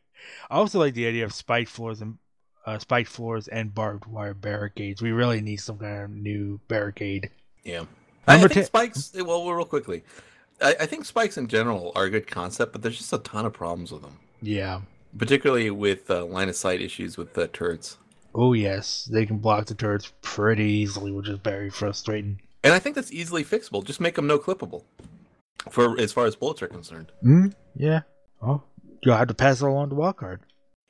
[0.49, 2.17] also like the idea of spiked floors and
[2.65, 5.02] uh, spiked floors, and barbed wire barricades.
[5.02, 7.30] We really need some kind of new barricade.
[7.63, 7.86] Yeah.
[8.28, 9.12] I, I Number think ten- spikes.
[9.15, 10.04] Well, real quickly,
[10.62, 13.45] I, I think spikes in general are a good concept, but there's just a ton
[13.45, 14.82] of problems with them, Yeah.
[15.17, 17.97] particularly with uh, line of sight issues with the turrets.
[18.36, 22.39] Oh yes, they can block the turrets pretty easily, which is very frustrating.
[22.63, 23.84] And I think that's easily fixable.
[23.84, 24.84] Just make them no clippable,
[25.69, 27.12] for as far as bullets are concerned.
[27.21, 27.47] Hmm.
[27.76, 28.02] Yeah.
[28.41, 28.62] Oh,
[29.02, 30.39] you'll have to pass it along to Wildcard.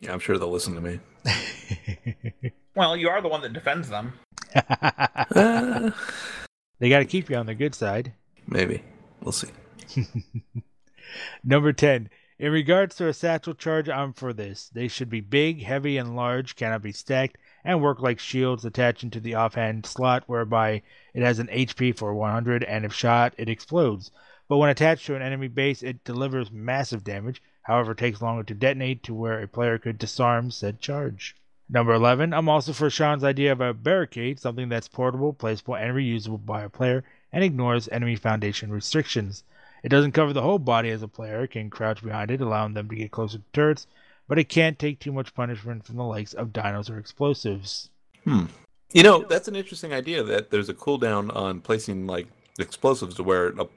[0.02, 1.00] Yeah, I'm sure they'll listen to me.
[2.74, 4.14] Well, you are the one that defends them.
[4.56, 5.92] Uh,
[6.80, 8.14] they got to keep you on the good side.
[8.48, 8.82] maybe
[9.22, 9.50] we'll see.
[11.44, 12.10] Number 10.
[12.40, 14.72] In regards to a satchel charge, I'm for this.
[14.74, 19.12] They should be big, heavy, and large, cannot be stacked, and work like shields attaching
[19.12, 20.82] to the offhand slot, whereby
[21.14, 24.12] it has an HP for 100, and if shot, it explodes.
[24.48, 27.44] But when attached to an enemy base, it delivers massive damage.
[27.64, 31.36] However, takes longer to detonate to where a player could disarm said charge.
[31.70, 32.34] Number 11.
[32.34, 36.64] I'm also for Sean's idea of a barricade, something that's portable, placeable, and reusable by
[36.64, 39.44] a player, and ignores enemy foundation restrictions.
[39.84, 42.90] It doesn't cover the whole body as a player can crouch behind it, allowing them
[42.90, 43.88] to get closer to turrets,
[44.28, 47.90] but it can't take too much punishment from the likes of dinos or explosives.
[48.26, 48.46] Hmm.
[48.94, 50.24] You know, that's an interesting idea.
[50.24, 52.28] That there's a cooldown on placing like
[52.60, 53.68] explosives to where a,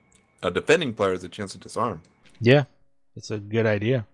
[0.42, 2.02] a defending player has a chance to disarm.
[2.40, 2.64] Yeah,
[3.16, 4.06] it's a good idea.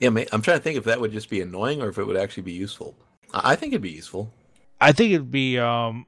[0.00, 2.16] Yeah, I'm trying to think if that would just be annoying or if it would
[2.16, 2.96] actually be useful.
[3.32, 4.32] I think it'd be useful.
[4.80, 6.06] I think it'd be um,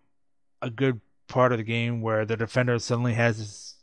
[0.61, 3.75] a good part of the game where the defender suddenly has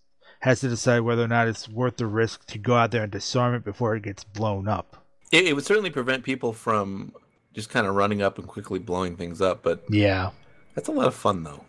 [0.42, 3.12] has to decide whether or not it's worth the risk to go out there and
[3.12, 4.98] disarm it before it gets blown up.
[5.32, 7.14] It, it would certainly prevent people from
[7.54, 10.32] just kind of running up and quickly blowing things up, but Yeah.
[10.74, 11.64] that's a lot of fun though.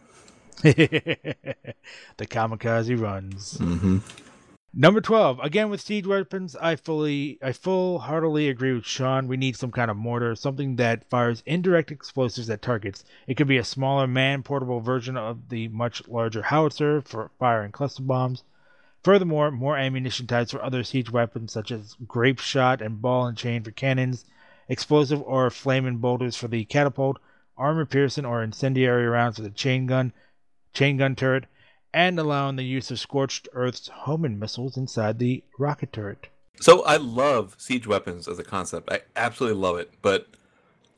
[0.63, 1.47] the
[2.21, 3.59] kamikaze runs.
[3.59, 3.99] Mm-hmm.
[4.75, 5.39] Number 12.
[5.41, 9.29] Again with siege weapons, I fully I full heartily agree with Sean.
[9.29, 13.05] We need some kind of mortar, something that fires indirect explosives at targets.
[13.27, 17.71] It could be a smaller man portable version of the much larger howitzer for firing
[17.71, 18.45] cluster bombs.
[19.03, 23.37] Furthermore, more ammunition types for other siege weapons such as grape shot and ball and
[23.37, 24.25] chain for cannons,
[24.71, 27.19] explosive or flaming boulders for the catapult,
[27.59, 30.15] armor piercing or incendiary rounds for the chain gun,
[30.73, 31.45] chain gun turret,
[31.95, 36.29] and allowing the use of scorched earth's homing missiles inside the rocket turret.
[36.61, 38.91] So I love siege weapons as a concept.
[38.91, 39.91] I absolutely love it.
[40.03, 40.29] But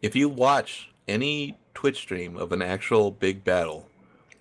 [0.02, 3.88] if you watch any Twitch stream of an actual big battle,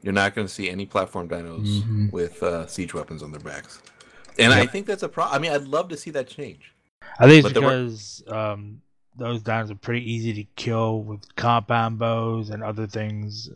[0.01, 2.11] you're not going to see any platform dinos Mhm.
[2.11, 3.81] with uh, siege weapons on their backs.
[4.37, 5.35] And I think that's a problem.
[5.35, 6.73] I mean, I'd love to see that change.
[7.19, 8.81] I think it's But there were- because um,
[9.17, 13.49] those dinos are pretty easy to kill with compound bows and other things.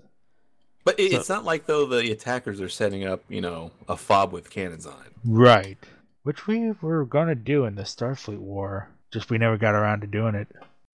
[0.87, 3.97] But it, So- it's not like though the attackers are setting up, you know, a
[3.97, 5.11] fob with cannons on it.
[5.25, 5.77] Right.
[6.23, 9.99] Which we were going to do in the Starfleet War, just we never got around
[9.99, 10.47] to doing it.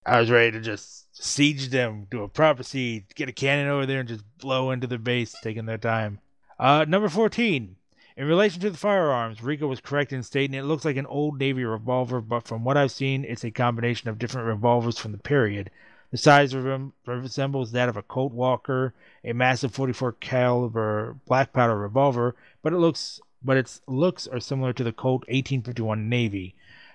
[0.06, 3.84] I was ready to just siege them, do a proper siege, get a cannon over
[3.84, 6.20] there and just blow into their base, taking their time.
[6.58, 7.76] Uh, number 14.
[8.16, 11.38] In relation to the firearms, Rico was correct in stating it looks like an old
[11.38, 15.18] Navy revolver, but from what I've seen, it's a combination of different revolvers from the
[15.18, 15.70] period.
[16.12, 18.94] The size rem- resembles that of a Colt Walker,
[19.24, 24.72] a massive 44 caliber black powder revolver, but it looks but its looks are similar
[24.74, 26.54] to the Colt 1851 Navy.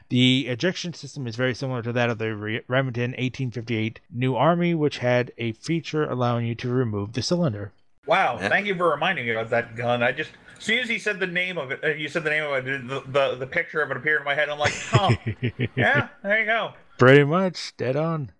[0.09, 4.99] The ejection system is very similar to that of the Remington 1858 New Army, which
[4.99, 7.73] had a feature allowing you to remove the cylinder.
[8.05, 8.47] Wow, Yeah.
[8.47, 10.01] thank you for reminding me of that gun.
[10.01, 12.29] I just, as soon as he said the name of it, uh, you said the
[12.29, 14.47] name of it, the, the, the picture of it appeared in my head.
[14.47, 15.09] I'm like, huh,
[15.75, 16.71] yeah, there you go.
[16.97, 18.31] Pretty much, dead on.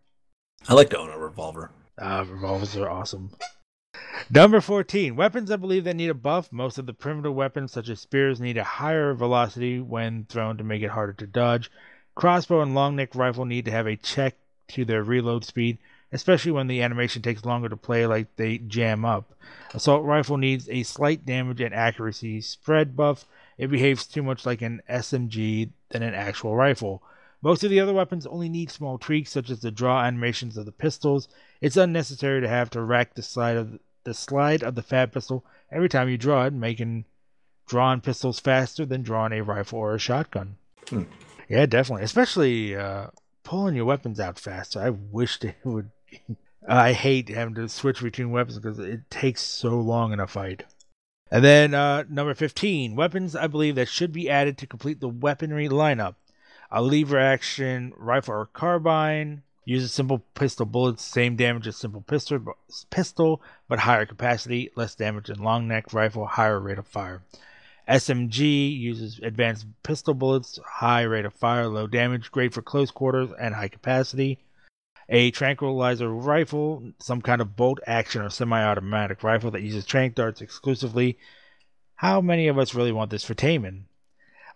[0.69, 1.71] I like to own a revolver.
[1.97, 3.32] Ah, revolvers are awesome.
[4.30, 5.15] Number 14.
[5.15, 6.51] Weapons I believe that need a buff.
[6.51, 10.65] Most of the primitive weapons, such as spears, need a higher velocity when thrown to
[10.65, 11.71] make it harder to dodge.
[12.15, 14.35] Crossbow and long neck rifle need to have a check
[14.69, 15.77] to their reload speed,
[16.12, 19.31] especially when the animation takes longer to play like they jam up.
[19.73, 23.25] Assault rifle needs a slight damage and accuracy spread buff.
[23.58, 27.02] It behaves too much like an SMG than an actual rifle.
[27.42, 30.65] Most of the other weapons only need small tweaks, such as the draw animations of
[30.65, 31.27] the pistols.
[31.62, 35.46] It's unnecessary to have to rack the slide of the slide of the fab pistol
[35.71, 37.06] every time you draw it, making
[37.67, 40.58] drawn pistols faster than drawing a rifle or a shotgun.
[40.90, 41.04] Hmm.
[41.50, 42.04] Yeah, definitely.
[42.04, 43.08] Especially uh,
[43.44, 44.79] pulling your weapons out faster.
[44.79, 45.92] I wish they would.
[46.67, 50.63] I hate having to switch between weapons because it takes so long in a fight.
[51.29, 55.10] And then uh, number 15, weapons I believe that should be added to complete the
[55.10, 56.15] weaponry lineup.
[56.72, 59.44] A lever action rifle or carbine.
[59.63, 62.56] Uses simple pistol bullets, same damage as simple pistol, but,
[62.90, 67.22] pistol, but higher capacity, less damage than long neck rifle, higher rate of fire.
[67.88, 73.30] SMG uses advanced pistol bullets, high rate of fire, low damage, great for close quarters
[73.40, 74.40] and high capacity.
[75.10, 80.15] a tranquilizer rifle, some kind of bolt action or semi automatic rifle that uses trank
[80.15, 81.18] darts exclusively.
[81.96, 83.88] How many of us really want this for Taman?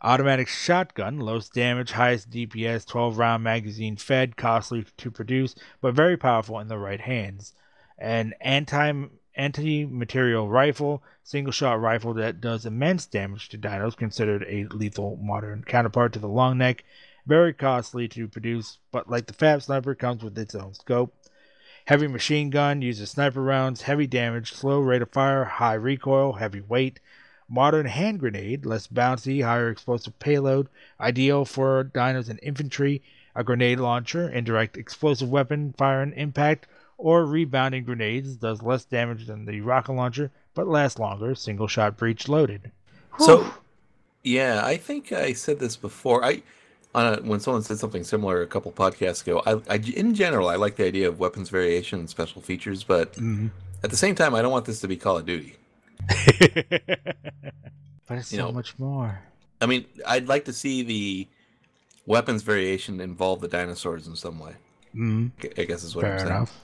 [0.03, 6.17] Automatic shotgun, lowest damage, highest DPS, 12 round magazine fed, costly to produce, but very
[6.17, 7.53] powerful in the right hands.
[7.99, 14.43] An anti anti material rifle, single shot rifle that does immense damage to dinos, considered
[14.47, 16.83] a lethal modern counterpart to the long neck.
[17.27, 21.13] Very costly to produce, but like the Fab Sniper, comes with its own scope.
[21.85, 26.61] Heavy machine gun uses sniper rounds, heavy damage, slow rate of fire, high recoil, heavy
[26.61, 26.99] weight.
[27.53, 30.69] Modern hand grenade, less bouncy, higher explosive payload,
[31.01, 33.01] ideal for dinos and infantry.
[33.35, 39.27] A grenade launcher, indirect explosive weapon, fire and impact, or rebounding grenades, does less damage
[39.27, 42.71] than the rocket launcher, but lasts longer, single shot breech loaded.
[43.19, 43.53] So,
[44.23, 46.23] yeah, I think I said this before.
[46.23, 46.43] I
[46.93, 49.41] on a, when someone said something similar a couple podcasts ago.
[49.45, 53.13] I, I, in general, I like the idea of weapons variation and special features, but
[53.13, 53.51] Mhm.
[53.83, 55.55] at the same time, I don't want this to be Call of Duty.
[58.07, 59.21] but it's You so know, much more.
[59.59, 61.27] I mean, I'd like to see the
[62.05, 64.53] weapons variation involve the dinosaurs in some way.
[64.95, 66.31] Mm, I guess is what fair I'm saying.
[66.31, 66.63] enough.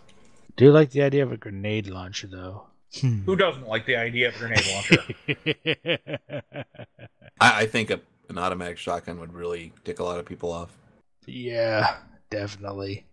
[0.55, 2.63] Do you like the idea of a grenade launcher, though.
[3.01, 5.03] Who doesn't like the idea of a grenade launcher?
[7.39, 10.75] I, I think a, an automatic shotgun would really tick a lot of people off.
[11.27, 11.97] Yeah,
[12.31, 13.05] definitely.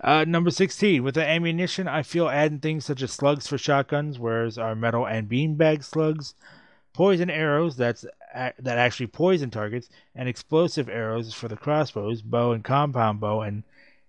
[0.00, 1.02] Uh, number 16.
[1.02, 5.06] With the ammunition, I feel adding things such as slugs for shotguns, whereas our metal
[5.06, 6.34] and beanbag slugs,
[6.92, 8.04] poison arrows that's
[8.34, 13.40] a- that actually poison targets, and explosive arrows for the crossbows, bow and compound bow,
[13.42, 13.62] and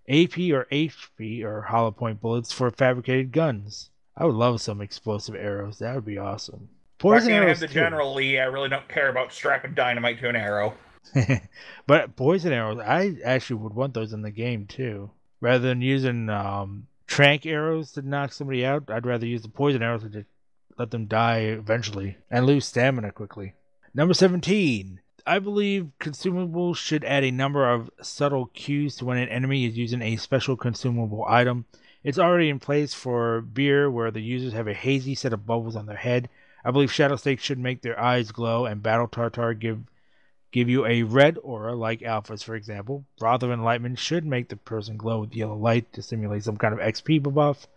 [0.09, 3.89] AP or HP or hollow point bullets for fabricated guns.
[4.15, 5.79] I would love some explosive arrows.
[5.79, 6.69] That would be awesome.
[6.97, 7.59] Poison can't arrows.
[7.59, 7.79] have the too.
[7.81, 10.73] General Lee, I really don't care about strapping dynamite to an arrow.
[11.87, 15.11] but poison arrows, I actually would want those in the game too.
[15.39, 19.83] Rather than using um, trank arrows to knock somebody out, I'd rather use the poison
[19.83, 20.25] arrows to
[20.77, 23.53] let them die eventually and lose stamina quickly.
[23.93, 25.01] Number 17.
[25.25, 29.77] I believe consumables should add a number of subtle cues to when an enemy is
[29.77, 31.65] using a special consumable item.
[32.03, 35.75] It's already in place for beer, where the users have a hazy set of bubbles
[35.75, 36.29] on their head.
[36.63, 39.83] I believe Shadow Steak should make their eyes glow, and Battle Tartar give
[40.51, 44.97] give you a red aura like alphas for example Brother enlightenment should make the person
[44.97, 47.67] glow with yellow light to simulate some kind of xp buff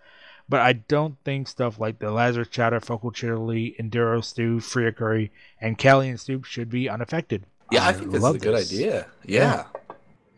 [0.48, 5.30] but i don't think stuff like the lazarus Chowder, focal chili enduro stew fria curry
[5.60, 8.72] and Calien soup should be unaffected Yeah, I, think this is love a good this.
[8.72, 9.06] idea.
[9.24, 9.66] Yeah.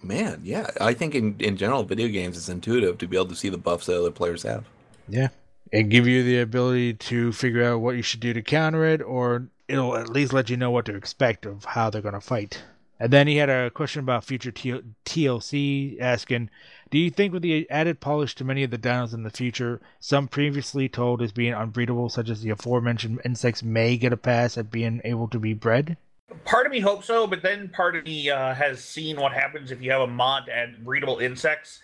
[0.03, 0.69] Man, yeah.
[0.81, 3.57] I think in, in general, video games, it's intuitive to be able to see the
[3.57, 4.65] buffs that other players have.
[5.09, 5.29] Yeah.
[5.73, 9.01] And give you the ability to figure out what you should do to counter it,
[9.01, 12.21] or it'll at least let you know what to expect of how they're going to
[12.21, 12.63] fight.
[13.01, 16.51] And then he had a question about future TLC, asking,
[16.91, 19.81] Do you think with the added polish to many of the dinos in the future,
[19.99, 24.57] some previously told as being unbreedable, such as the aforementioned insects, may get a pass
[24.57, 25.97] at being able to be bred?
[26.45, 29.73] Part of me hopes so, but then part of me uh, has seen what happens
[29.73, 31.81] if you have a mod to add breedable insects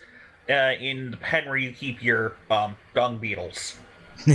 [0.49, 3.77] uh, in the pen where you keep your um, dung beetles.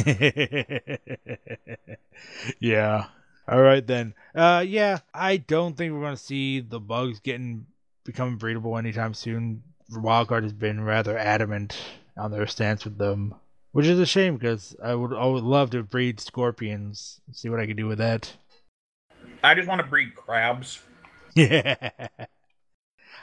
[2.61, 3.07] yeah.
[3.47, 4.14] All right then.
[4.34, 7.66] Uh, yeah, I don't think we're gonna see the bugs getting
[8.05, 9.62] becoming breedable anytime soon.
[9.92, 11.76] Wildcard has been rather adamant
[12.16, 13.34] on their stance with them,
[13.72, 17.20] which is a shame because I would I would love to breed scorpions.
[17.32, 18.32] See what I can do with that.
[19.42, 20.80] I just want to breed crabs.
[21.36, 21.74] Yeah.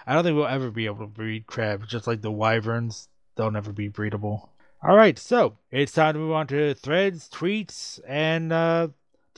[0.05, 3.07] I don't think we'll ever be able to breed crabs, just like the wyverns.
[3.37, 4.49] They'll never be breedable.
[4.83, 8.89] All right, so it's time to move on to threads, tweets, and uh,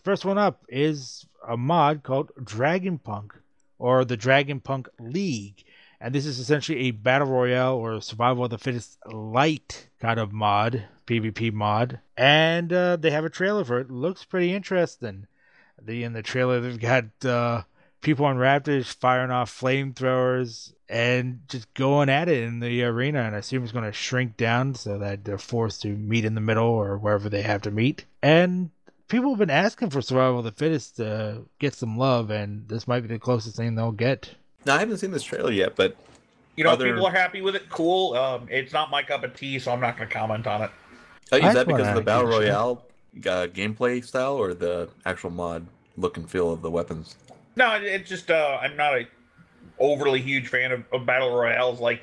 [0.03, 3.33] first one up is a mod called Dragon Punk,
[3.79, 5.63] or the Dragon Punk League.
[5.99, 10.33] And this is essentially a battle royale or survival of the fittest light kind of
[10.33, 11.99] mod, PvP mod.
[12.17, 13.89] And uh, they have a trailer for it.
[13.89, 15.27] Looks pretty interesting.
[15.81, 17.63] The in the trailer they've got uh,
[18.01, 23.21] people on Raptors firing off flamethrowers and just going at it in the arena.
[23.21, 26.35] And I assume it's going to shrink down so that they're forced to meet in
[26.35, 28.05] the middle or wherever they have to meet.
[28.21, 28.69] And
[29.14, 32.88] people have been asking for Survival of the Fittest to get some love, and this
[32.88, 34.32] might be the closest thing they'll get.
[34.66, 35.95] Now, I haven't seen this trailer yet, but
[36.55, 38.16] You know, Other- people are happy with it, cool.
[38.16, 40.72] Um, it's not my cup of tea, so I'm not going to comment on it.
[41.32, 42.53] uh, is I'd that because of the Battle give it a shot.
[42.53, 42.86] Royale
[43.26, 45.66] uh, gameplay style or the actual mod
[45.97, 47.16] look and feel of the weapons?
[47.55, 49.07] No, it's just uh, I'm not a
[49.80, 51.80] overly huge fan of, of battle royales.
[51.80, 52.01] Like,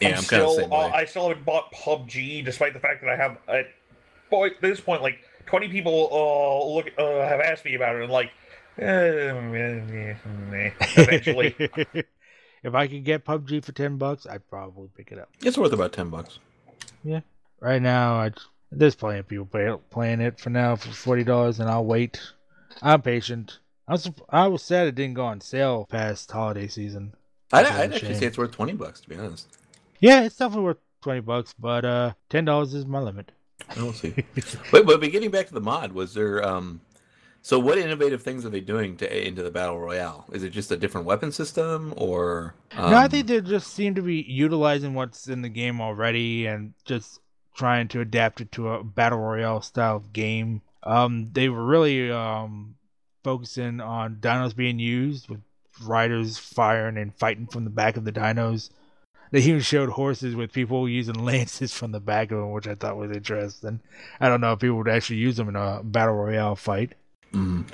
[0.00, 0.76] Yeah, I'm, kind of still, the same uh.
[0.76, 3.68] I still haven't bought PUBG, despite the fact that I have at
[4.60, 5.18] this point like
[5.48, 8.30] 20 people uh, look uh, have asked me about it, and like,
[8.78, 10.14] eh,
[10.96, 11.54] eventually.
[12.62, 15.30] if I could get PUBG for ten bucks, I'd probably pick it up.
[15.40, 16.38] It's worth about ten bucks.
[17.02, 17.20] Yeah.
[17.60, 18.32] Right now, I,
[18.70, 22.20] there's plenty of people play, playing it for now for forty dollars, and I'll wait.
[22.82, 23.58] I'm patient.
[23.88, 27.14] I was I was sad it didn't go on sale past holiday season.
[27.52, 28.20] I'd, That's a I'd actually shame.
[28.20, 29.48] say it's worth twenty bucks to be honest.
[29.98, 33.32] Yeah, it's definitely worth twenty bucks, but uh, ten dollars is my limit.
[33.76, 34.14] We'll see.
[34.72, 36.80] Wait, but, but getting back to the mod, was there um
[37.42, 40.26] so what innovative things are they doing to into the battle royale?
[40.32, 43.94] Is it just a different weapon system or um, no, I think they just seem
[43.94, 47.20] to be utilizing what's in the game already and just
[47.56, 50.62] trying to adapt it to a battle royale style game.
[50.82, 52.74] Um, they were really um
[53.24, 55.40] focusing on dinos being used with
[55.84, 58.70] riders firing and fighting from the back of the dinos.
[59.30, 62.74] They even showed horses with people using lances from the back of them, which I
[62.74, 63.80] thought was interesting.
[64.20, 66.94] I don't know if people would actually use them in a battle royale fight.
[67.32, 67.64] mm,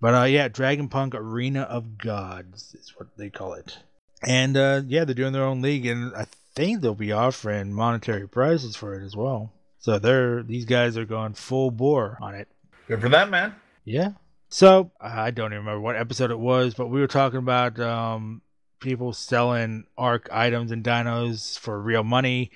[0.00, 3.78] But uh, yeah, Dragon Punk Arena of Gods is what they call it.
[4.22, 8.26] And uh, yeah, they're doing their own league, and I think they'll be offering monetary
[8.28, 9.52] prizes for it as well.
[9.78, 12.48] So they're these guys are going full bore on it.
[12.88, 13.54] Good for them, man.
[13.84, 14.12] Yeah.
[14.48, 18.40] So I don't even remember what episode it was, but we were talking about um,
[18.80, 22.50] people selling Ark items and dinos for real money.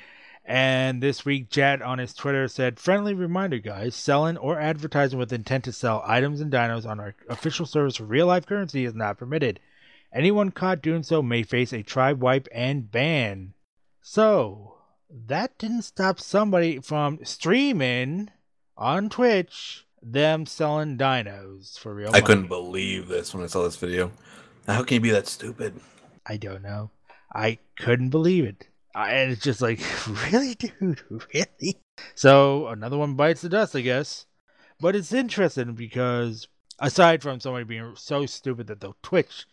[0.45, 5.33] And this week, Jat on his Twitter said, "Friendly reminder, guys: selling or advertising with
[5.33, 8.95] intent to sell items and dinos on our official service for real life currency is
[8.95, 9.61] not permitted.
[10.13, 13.55] Anyone caught doing so may face a tribe wipe and ban."
[14.03, 18.31] So that didn't stop somebody from streaming
[18.77, 22.09] on Twitch them selling dinos for real.
[22.09, 22.25] I money.
[22.25, 24.11] couldn't believe this when I saw this video.
[24.67, 25.79] How can you be that stupid?
[26.31, 26.91] I don't know.
[27.35, 28.69] I couldn't believe it.
[28.95, 29.81] I, and it's just like,
[30.33, 31.01] really, dude,
[31.35, 31.81] really.
[32.15, 34.27] So another one bites the dust, I guess.
[34.81, 36.47] But it's interesting because
[36.79, 39.45] aside from somebody being so stupid that they'll Twitch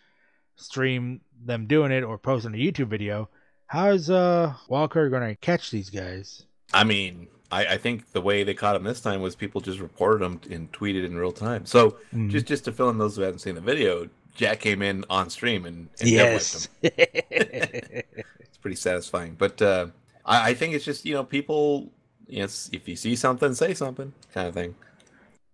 [0.56, 3.30] stream them doing it or posting a YouTube video,
[3.66, 6.46] how is uh Walker gonna catch these guys?
[6.74, 9.80] I mean, I, I think the way they caught him this time was people just
[9.80, 11.66] reported him and tweeted in real time.
[11.66, 12.30] So Mhm.
[12.30, 14.08] just just to fill in those who haven't seen the video,
[14.38, 16.92] Jat came in on stream and, and dead wiped him.
[16.94, 18.04] yes.
[18.40, 19.36] It's pretty satisfying.
[19.38, 19.88] But uh,
[20.26, 21.92] I, I think it's just you know people.
[22.28, 24.76] Yes, if you see something, say something, kind of thing.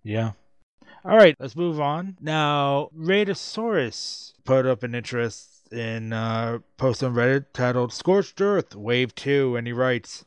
[0.04, 0.32] Yeah.
[1.06, 2.18] All right, let's move on.
[2.22, 9.14] Now, Raidosaurus put up an interest in uh, post on Reddit titled "Scorched Earth Wave
[9.16, 10.26] 2," and he writes,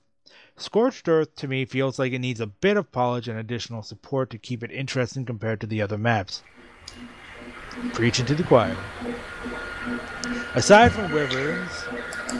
[0.56, 4.30] "Scorched Earth to me feels like it needs a bit of polish and additional support
[4.30, 6.42] to keep it interesting compared to the other maps."
[7.92, 8.76] Preaching to the choir.
[10.54, 11.84] Aside from wyverns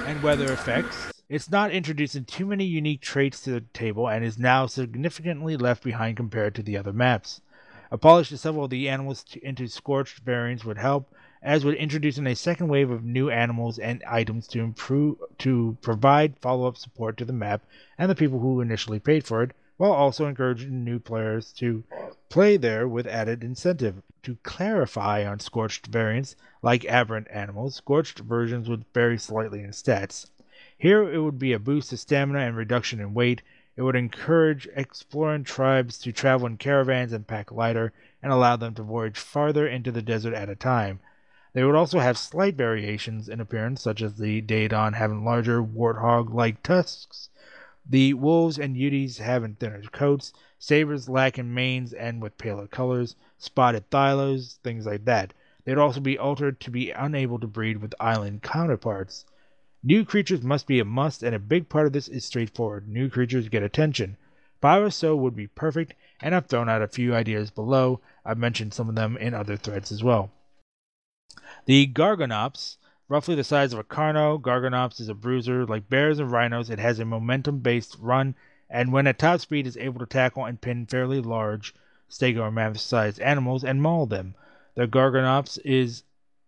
[0.07, 4.39] and weather effects, it's not introducing too many unique traits to the table and is
[4.39, 7.43] now significantly left behind compared to the other maps.
[7.91, 11.12] A polish to several of the animals to, into scorched variants would help,
[11.43, 16.39] as would introducing a second wave of new animals and items to improve to provide
[16.39, 17.62] follow-up support to the map
[17.99, 21.85] and the people who initially paid for it, while also encouraging new players to
[22.29, 24.03] play there with added incentive.
[24.22, 30.31] To clarify on scorched variants, like aberrant animals, scorched versions would vary slightly in stats.
[30.77, 33.43] Here it would be a boost to stamina and reduction in weight.
[33.77, 38.74] It would encourage exploring tribes to travel in caravans and pack lighter and allow them
[38.74, 41.01] to voyage farther into the desert at a time.
[41.53, 46.35] They would also have slight variations in appearance, such as the Daeodon having larger warthog
[46.35, 47.31] like tusks,
[47.89, 53.89] the wolves and Uties having thinner coats, sabers lacking manes and with paler colors, spotted
[53.91, 55.32] thylos, things like that.
[55.64, 59.24] They'd also be altered to be unable to breed with island counterparts.
[59.82, 62.89] New creatures must be a must, and a big part of this is straightforward.
[62.89, 64.16] New creatures get attention.
[64.61, 68.01] Five or so would be perfect, and I've thrown out a few ideas below.
[68.24, 70.32] I've mentioned some of them in other threads as well.
[71.66, 72.78] The Gorgonops,
[73.09, 75.65] roughly the size of a Carno, Gorgonops is a bruiser.
[75.65, 78.35] Like bears and rhinos, it has a momentum based run,
[78.69, 81.75] and when at top speed is able to tackle and pin fairly large
[82.11, 84.35] stego or mammoth sized animals and maul them.
[84.75, 86.03] The Gorgonops is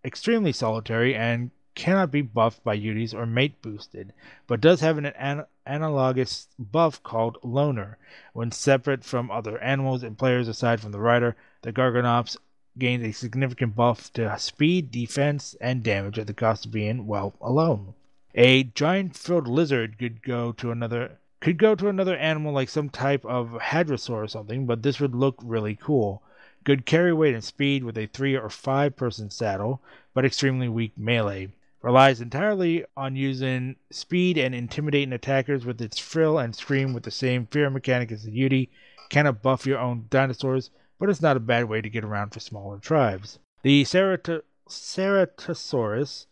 [0.04, 4.12] extremely solitary and cannot be buffed by Utis or mate boosted,
[4.48, 7.98] but does have an, an analogous buff called Loner.
[8.32, 12.36] When separate from other animals and players aside from the rider, the Gorgonops
[12.78, 17.34] gains a significant buff to speed, defense, and damage at the cost of being, well,
[17.40, 17.94] alone.
[18.34, 22.88] A giant frilled lizard could go to another could go to another animal like some
[22.88, 26.22] type of hadrosaur or something, but this would look really cool.
[26.64, 29.80] Good carry weight and speed with a three or five person saddle,
[30.14, 31.52] but extremely weak melee.
[31.80, 37.10] Relies entirely on using speed and intimidating attackers with its frill and scream with the
[37.10, 38.68] same fear mechanic as the Yuty.
[39.08, 42.40] Cannot buff your own dinosaurs, but it's not a bad way to get around for
[42.40, 43.38] smaller tribes.
[43.62, 46.26] The Cerat- Ceratosaurus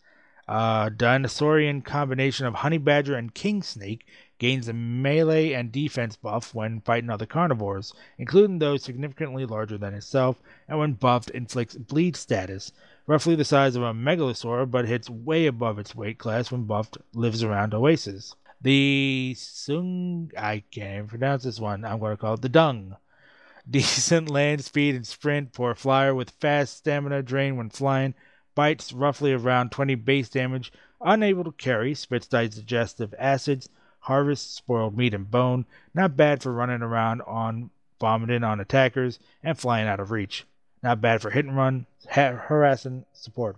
[0.49, 4.07] A dinosaurian combination of honey badger and king snake
[4.39, 9.95] gains a melee and defense buff when fighting other carnivores, including those significantly larger than
[9.95, 12.73] itself, and when buffed, inflicts bleed status,
[13.07, 16.99] roughly the size of a megalosaur, but hits way above its weight class when buffed,
[17.15, 18.35] lives around oasis.
[18.61, 22.97] The Sung, I can't even pronounce this one, I'm going to call it the Dung.
[23.69, 28.15] Decent land speed and sprint for a flyer with fast stamina drain when flying,
[28.55, 33.69] bites roughly around 20 base damage, unable to carry, spits digestive acids,
[34.01, 39.59] harvests spoiled meat and bone, not bad for running around on vomiting on attackers and
[39.59, 40.45] flying out of reach.
[40.83, 43.57] Not bad for hit and run, ha- harassing support.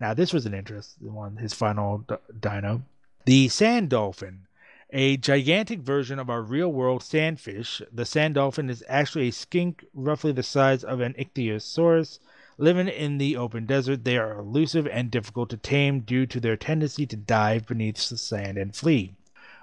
[0.00, 2.82] Now this was an interesting one, his final d- dino.
[3.24, 4.47] The sand dolphin.
[4.90, 9.84] A gigantic version of our real world sandfish, the sand dolphin is actually a skink
[9.92, 12.18] roughly the size of an ichthyosaurus
[12.60, 16.56] Living in the open desert, they are elusive and difficult to tame due to their
[16.56, 19.14] tendency to dive beneath the sand and flee.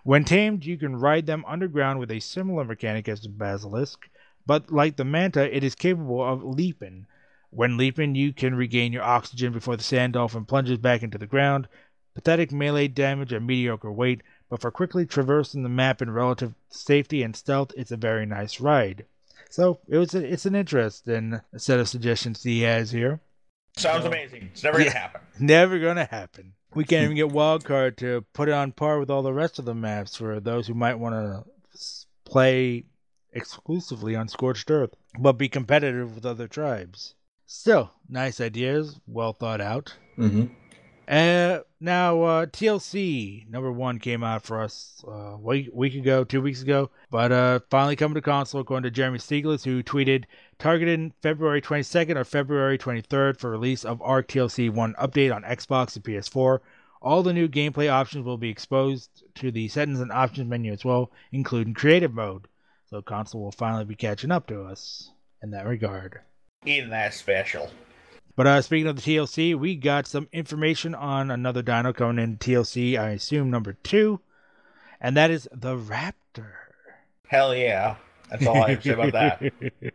[0.04, 4.08] When tamed, you can ride them underground with a similar mechanic as the basilisk,
[4.46, 7.06] but like the manta, it is capable of leaping.
[7.50, 11.28] When leaping, you can regain your oxygen before the sand dolphin plunges back into the
[11.28, 11.68] ground.
[12.14, 17.24] Pathetic melee damage and mediocre weight, but for quickly traversing the map in relative safety
[17.24, 19.06] and stealth, it's a very nice ride.
[19.50, 23.22] So it was a, it's an interesting set of suggestions he has here.
[23.78, 24.50] Sounds So- amazing.
[24.54, 25.22] It's never gonna happen.
[25.40, 26.54] Never gonna happen.
[26.74, 29.66] We can't even get Wildcard to put it on par with all the rest of
[29.66, 31.44] the maps for those who might want to
[32.26, 32.86] play
[33.34, 37.16] exclusively on Scorched Earth, but be competitive with other tribes.
[37.46, 39.94] Still, nice ideas, well thought out.
[40.18, 40.46] Mm-hmm.
[41.08, 46.42] Uh, now uh, TLC number one came out for us uh, week week ago, two
[46.42, 50.26] weeks ago, but uh, finally coming to console according to Jeremy Stieglitz, who tweeted
[50.58, 55.96] targeted February 22nd or February 23rd for release of Ark TLC one update on Xbox
[55.96, 56.60] and PS4.
[57.02, 60.84] All the new gameplay options will be exposed to the settings and options menu as
[60.84, 62.48] well, including creative mode.
[62.90, 65.12] So console will finally be catching up to us
[65.44, 66.22] in that regard.
[66.66, 67.70] Even that special.
[68.36, 72.38] But uh, speaking of the TLC, we got some information on another dino coming in
[72.38, 74.20] TLC, I assume number two,
[75.00, 76.52] and that is the Raptor.
[77.28, 77.96] Hell yeah.
[78.30, 79.40] That's all I have to say about that.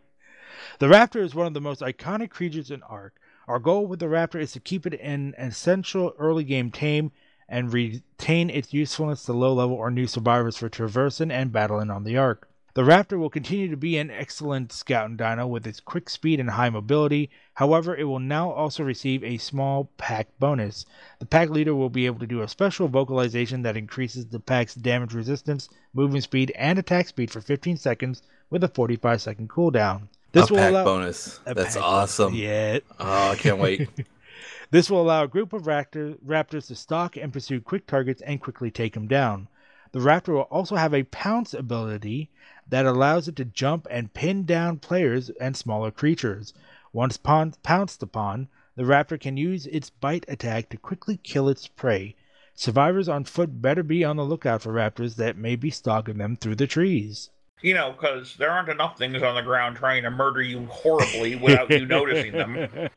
[0.79, 3.13] the Raptor is one of the most iconic creatures in Ark.
[3.47, 7.11] Our goal with the Raptor is to keep it in an essential early game tame
[7.47, 12.05] and retain its usefulness to low level or new survivors for traversing and battling on
[12.05, 12.47] the Ark.
[12.73, 16.49] The Raptor will continue to be an excellent scouting dino with its quick speed and
[16.51, 17.29] high mobility.
[17.55, 20.85] However, it will now also receive a small pack bonus.
[21.19, 24.73] The pack leader will be able to do a special vocalization that increases the pack's
[24.73, 30.03] damage resistance, movement speed, and attack speed for 15 seconds with a 45 second cooldown.
[30.31, 31.41] This a will pack allow bonus.
[31.45, 32.33] a That's pack- awesome.
[32.33, 33.89] Yeah, Oh, I can't wait.
[34.71, 38.39] this will allow a group of raptor, raptors to stalk and pursue quick targets and
[38.39, 39.49] quickly take them down.
[39.91, 42.29] The raptor will also have a pounce ability
[42.71, 46.53] that allows it to jump and pin down players and smaller creatures.
[46.93, 51.67] Once pon- pounced upon, the raptor can use its bite attack to quickly kill its
[51.67, 52.15] prey.
[52.55, 56.35] Survivors on foot better be on the lookout for raptors that may be stalking them
[56.35, 57.29] through the trees.
[57.61, 61.35] You know, because there aren't enough things on the ground trying to murder you horribly
[61.35, 62.89] without you noticing them.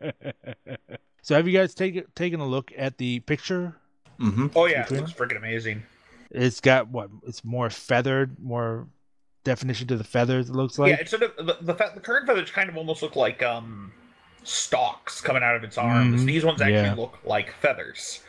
[1.23, 3.77] so, have you guys taken taken a look at the picture
[4.19, 5.83] hmm Oh yeah, it looks freaking amazing.
[6.31, 7.11] It's got what?
[7.27, 8.87] It's more feathered, more
[9.45, 10.49] definition to the feathers.
[10.51, 10.91] It looks like.
[10.91, 13.93] yeah, it's sort of the, the, the current feathers kind of almost look like um
[14.43, 16.23] stalks coming out of its arms.
[16.23, 16.95] Mhm, These ones actually yeah.
[16.95, 18.21] look like feathers.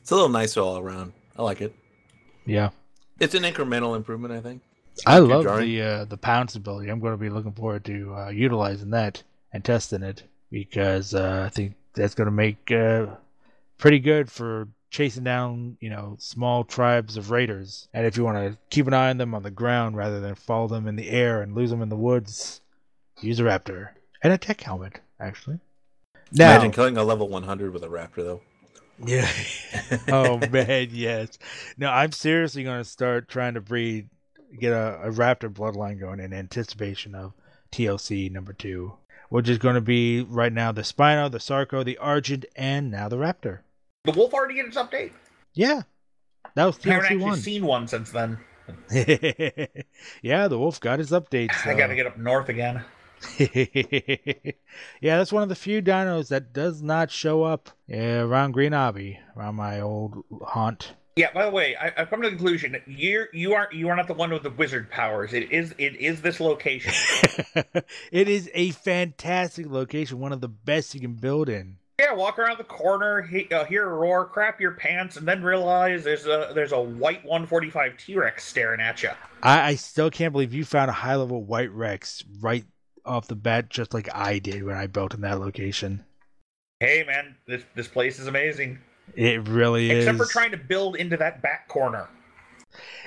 [0.00, 1.12] It's a little nicer all around.
[1.36, 1.74] I like it.
[2.44, 2.70] yeah.
[3.18, 4.60] It's an incremental improvement, I think.
[5.06, 5.66] I love jarring.
[5.68, 6.88] the uh, the pounce ability.
[6.90, 11.42] I'm going to be looking forward to uh, utilizing that and testing it because uh,
[11.46, 13.06] I think that's going to make uh,
[13.78, 17.88] pretty good for chasing down you know small tribes of raiders.
[17.92, 20.34] And if you want to keep an eye on them on the ground rather than
[20.34, 22.60] follow them in the air and lose them in the woods,
[23.20, 23.90] use a raptor
[24.22, 25.60] and a tech helmet actually.
[26.32, 28.40] Now, Imagine killing a level 100 with a raptor, though.
[29.04, 29.30] Yeah.
[30.08, 31.38] oh man, yes.
[31.76, 34.08] No, I'm seriously going to start trying to breed,
[34.58, 37.32] get a, a raptor bloodline going in anticipation of
[37.72, 38.94] TLC number two,
[39.28, 43.08] which is going to be right now the Spino, the Sarco, the Argent, and now
[43.08, 43.60] the Raptor.
[44.06, 45.12] The wolf already get its update.
[45.52, 45.82] Yeah,
[46.54, 47.38] that was I haven't actually one.
[47.38, 48.38] seen one since then.
[50.22, 51.66] yeah, the Wolf got his updates.
[51.66, 52.84] I got to get up north again.
[53.38, 58.74] yeah, that's one of the few dinos that does not show up uh, around Green
[58.74, 60.92] Abbey, around my old haunt.
[61.16, 61.32] Yeah.
[61.32, 64.06] By the way, I, I've come to the conclusion you're you aren't you are not
[64.06, 65.32] the one with the wizard powers.
[65.32, 66.92] It is it is this location.
[68.12, 71.78] it is a fantastic location, one of the best you can build in.
[71.98, 75.42] Yeah, walk around the corner, he, uh, hear a roar, crap your pants, and then
[75.42, 79.08] realize there's a there's a white 145 T Rex staring at you.
[79.42, 82.66] I, I still can't believe you found a high level white Rex right
[83.06, 86.04] off the bat, just like I did when I built in that location.
[86.80, 88.78] Hey man, this this place is amazing.
[89.14, 90.04] It really is.
[90.04, 92.08] Except for trying to build into that back corner.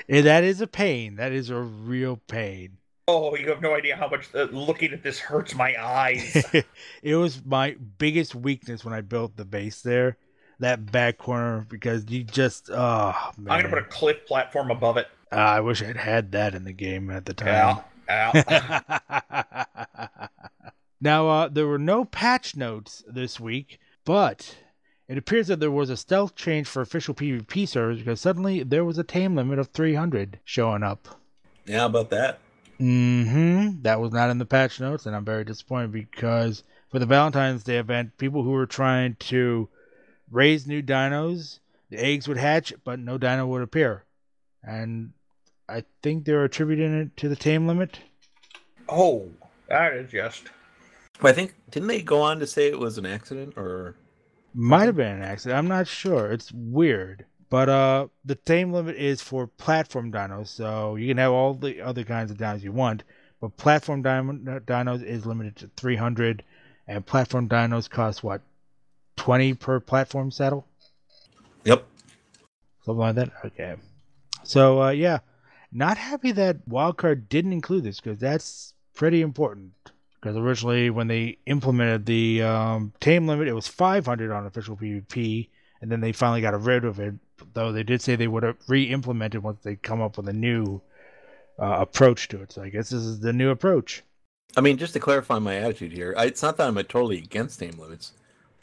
[0.08, 1.18] Yeah, that is a pain.
[1.18, 2.79] That is a real pain.
[3.12, 6.46] Oh, you have no idea how much uh, looking at this hurts my eyes.
[7.02, 10.18] it was my biggest weakness when I built the base there,
[10.60, 13.52] that back corner, because you just oh man.
[13.52, 15.08] I'm gonna put a cliff platform above it.
[15.32, 17.82] Uh, I wish I'd had that in the game at the time.
[18.08, 20.28] Yeah, yeah.
[21.02, 24.56] now, uh, there were no patch notes this week, but
[25.08, 28.86] it appears that there was a stealth change for official PvP servers because suddenly there
[28.86, 31.08] was a tame limit of 300 showing up.
[31.66, 32.40] Yeah, how about that?
[32.80, 33.82] Mm-hmm.
[33.82, 37.64] That was not in the patch notes, and I'm very disappointed because for the Valentine's
[37.64, 39.68] Day event, people who were trying to
[40.32, 41.60] raise new dinos,
[41.90, 44.06] the eggs would hatch, but no dino would appear.
[44.64, 45.12] And
[45.68, 48.00] I think they're attributing it to the tame limit.
[48.88, 49.30] oh,
[49.68, 50.44] that is just.
[51.22, 53.96] But I think didn't they go on to say it was an accident or
[54.54, 55.58] Might have been an accident.
[55.58, 56.32] I'm not sure.
[56.32, 57.26] It's weird.
[57.50, 61.82] But uh, the tame limit is for platform dinos, so you can have all the
[61.82, 63.04] other kinds of dinos you want.
[63.42, 66.44] But platform dinos is limited to 300,
[66.88, 68.42] and platform dinos cost what,
[69.18, 70.68] 20 per platform saddle,
[71.64, 71.86] Yep.
[72.84, 73.32] something like that.
[73.46, 73.76] Okay.
[74.44, 75.20] So uh, yeah,
[75.72, 79.74] not happy that wildcard didn't include this because that's pretty important.
[80.22, 85.48] Because originally, when they implemented the um, tame limit, it was 500 on official PvP,
[85.82, 87.16] and then they finally got rid of it.
[87.54, 90.82] Though they did say they would have re-implemented once they come up with a new
[91.60, 92.52] uh, approach to it.
[92.52, 94.04] So I guess this is the new approach.
[94.58, 97.62] I mean, just to clarify my attitude here, I, it's not that I'm totally against
[97.62, 98.14] name limits.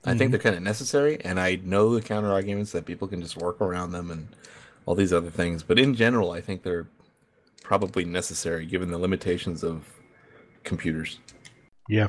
[0.04, 0.32] I think Mhm.
[0.32, 3.60] they're kind of necessary, and I know the counter arguments that people can just work
[3.60, 4.28] around them and
[4.84, 5.62] all these other things.
[5.62, 6.86] But in general, I think they're
[7.62, 9.84] probably necessary given the limitations of
[10.62, 11.18] computers.
[11.88, 12.08] Yeah.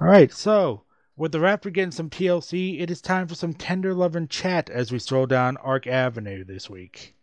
[0.00, 0.32] All right.
[0.32, 0.82] So
[1.16, 4.92] with the Raptor getting some TLC, it is time for some tender loving chat as
[4.92, 7.14] we stroll down Ark Avenue this week.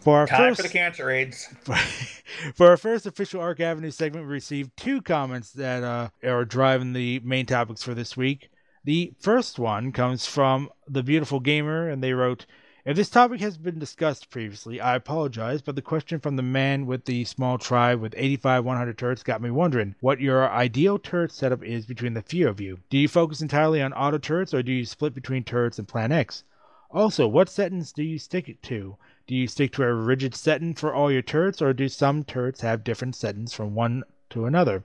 [0.00, 1.48] For our Time first, for the cancer aids.
[2.54, 6.92] for our first official Ark Avenue segment, we received two comments that uh, are driving
[6.92, 8.50] the main topics for this week.
[8.84, 12.46] The first one comes from the beautiful gamer, and they wrote,
[12.86, 16.86] "If this topic has been discussed previously, I apologize, but the question from the man
[16.86, 21.32] with the small tribe with 85 100 turrets got me wondering what your ideal turret
[21.32, 22.78] setup is between the few of you.
[22.88, 26.12] Do you focus entirely on auto turrets, or do you split between turrets and Plant
[26.12, 26.44] X?
[26.92, 28.96] Also, what settings do you stick to?
[29.26, 32.60] Do you stick to a rigid setting for all your turrets, or do some turrets
[32.60, 34.84] have different settings from one to another?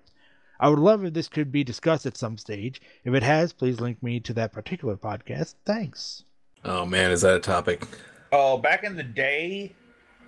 [0.60, 2.82] I would love if this could be discussed at some stage.
[3.04, 5.54] If it has, please link me to that particular podcast.
[5.66, 6.24] Thanks.
[6.64, 7.84] Oh man, is that a topic?
[8.32, 9.74] Oh, back in the day,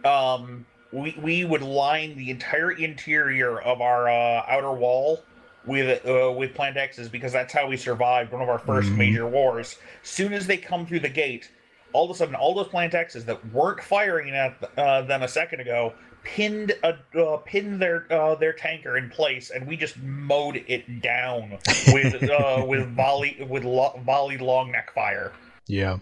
[0.05, 5.23] um, we we would line the entire interior of our uh, outer wall
[5.65, 8.97] with uh, with plant X's because that's how we survived one of our 1st Mhm.
[8.97, 9.77] major wars.
[10.01, 11.49] Soon as they come through the gate,
[11.93, 15.27] all of a sudden, all those plant X's that weren't firing at uh, them a
[15.27, 19.97] second ago pinned a uh, pinned their uh, their tanker in place, and we just
[20.01, 21.57] mowed it down
[21.93, 25.31] with uh, with volley with lo- volleyed long neck fire.
[25.67, 25.99] Yeah.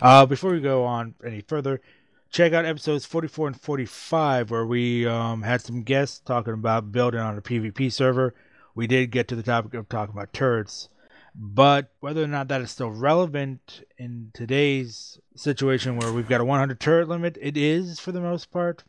[0.00, 1.80] Uh, before we go on any further,
[2.30, 7.20] check out episodes 44 and 45 where we um, had some guests talking about building
[7.20, 8.34] on a PvP server.
[8.74, 10.88] We did get to the topic of talking about turrets,
[11.34, 16.44] but whether or not that is still relevant in today's situation where we've got a
[16.44, 18.84] 100 turret limit, it is for the most part.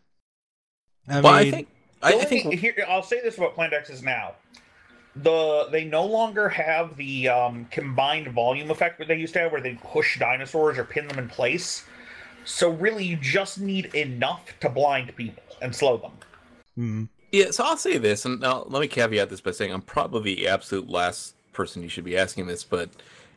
[1.08, 1.68] I well, I think
[2.02, 4.36] I, I think here I'll say this about Plant X is now.
[5.16, 9.52] The they no longer have the um, combined volume effect that they used to have,
[9.52, 11.84] where they push dinosaurs or pin them in place.
[12.46, 16.12] So really, you just need enough to blind people and slow them.
[16.78, 19.82] mm, Yeah, so I'll say this, and now let me caveat this by saying I'm
[19.82, 22.90] probably the absolute last person you should be asking this, but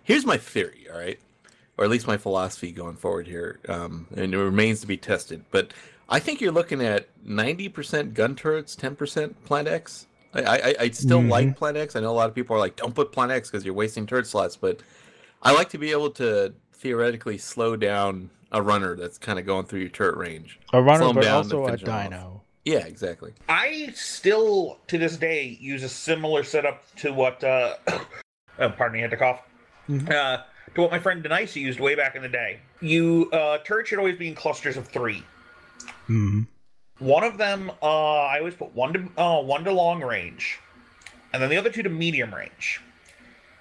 [0.02, 1.20] here's my theory, all right,
[1.76, 5.44] or at least my philosophy going forward here, um, and it remains to be tested.
[5.50, 5.72] But
[6.08, 10.06] I think you're looking at 90% gun turrets, 10% Plant X.
[10.44, 11.28] I, I, I still Mhm.
[11.30, 11.96] like Plant X.
[11.96, 14.06] I know a lot of people are like, don't put Plant X because you're wasting
[14.06, 14.80] turret slots, but
[15.42, 19.66] I like to be able to theoretically slow down a runner that's kind of going
[19.66, 20.58] through your turret range.
[20.72, 22.04] a runner, Slow 'em but down also and a finish 'em off.
[22.10, 22.42] dino.
[22.64, 23.32] Yeah, exactly.
[23.48, 27.42] I still, to this day, use a similar setup to what.
[27.44, 27.74] Uh,
[28.58, 29.40] oh, pardon me, I had to cough.
[29.88, 30.10] Mhm.
[30.10, 30.42] Uh,
[30.74, 32.58] to what my friend Denise used way back in the day.
[32.80, 35.22] You uh, turret should always be in clusters of three.
[36.06, 36.42] hmm
[36.98, 40.58] One of them, uh, I always put one to uh, one to long range,
[41.32, 42.80] and then the other two to medium range,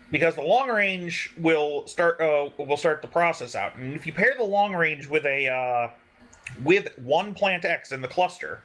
[0.10, 3.76] because the long range will start uh, will start the process out.
[3.76, 5.90] And if you pair the long range with a uh,
[6.64, 8.62] with one plant X in the cluster,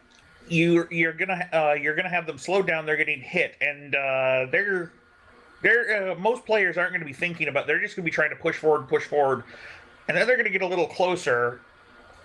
[0.49, 2.87] you you're gonna uh, you're gonna have them slow down.
[2.87, 4.93] They're getting hit, and uh, they're
[5.63, 7.67] they're most players aren't going to be thinking about.
[7.67, 9.45] They're just going to be trying to push forward, push forward,
[10.09, 11.61] and then they're going to get a little closer,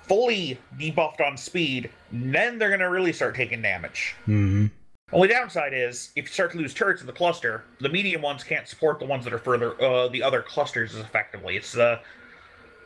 [0.07, 1.89] fully debuffed on speed.
[2.11, 4.15] Then they're going to really start taking damage.
[4.21, 4.67] Mm-hmm.
[5.11, 8.43] Only downside is if you start to lose turrets in the cluster, the medium ones
[8.43, 11.55] can't support the ones that are further uh, the other clusters as effectively.
[11.57, 11.99] It's uh,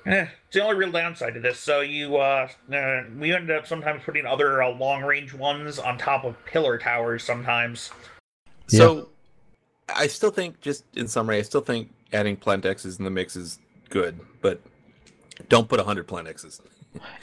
[0.06, 1.60] eh, it's the only real downside to this.
[1.60, 5.98] So you uh, uh we ended up sometimes putting other uh, long range ones on
[5.98, 7.92] top of pillar towers sometimes.
[8.68, 9.10] So
[9.96, 13.36] I still think, just in summary, I still think adding plant X's in the mix
[13.36, 13.60] is
[13.90, 14.62] good, but
[15.48, 16.62] don't put 100 plant X's.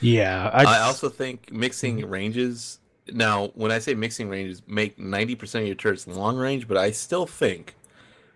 [0.01, 0.51] Yeah.
[0.53, 2.79] I, also think mixing ranges.
[3.13, 6.91] Now, when I say mixing ranges, make 90% of your turrets long range, but I
[6.91, 7.75] still think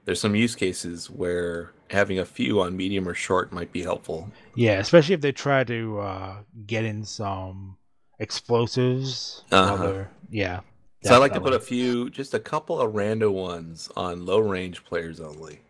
[0.04, 4.30] there's some use cases where having a few on medium or short might be helpful.
[4.54, 6.36] Yeah, especially if they try to uh,
[6.66, 7.76] get in some
[8.18, 9.42] explosives.
[9.50, 9.76] Uh-huh.
[9.76, 10.60] they're- Yeah.
[11.02, 14.38] So I like to put a few, just a couple of random ones on low
[14.38, 15.60] range players only.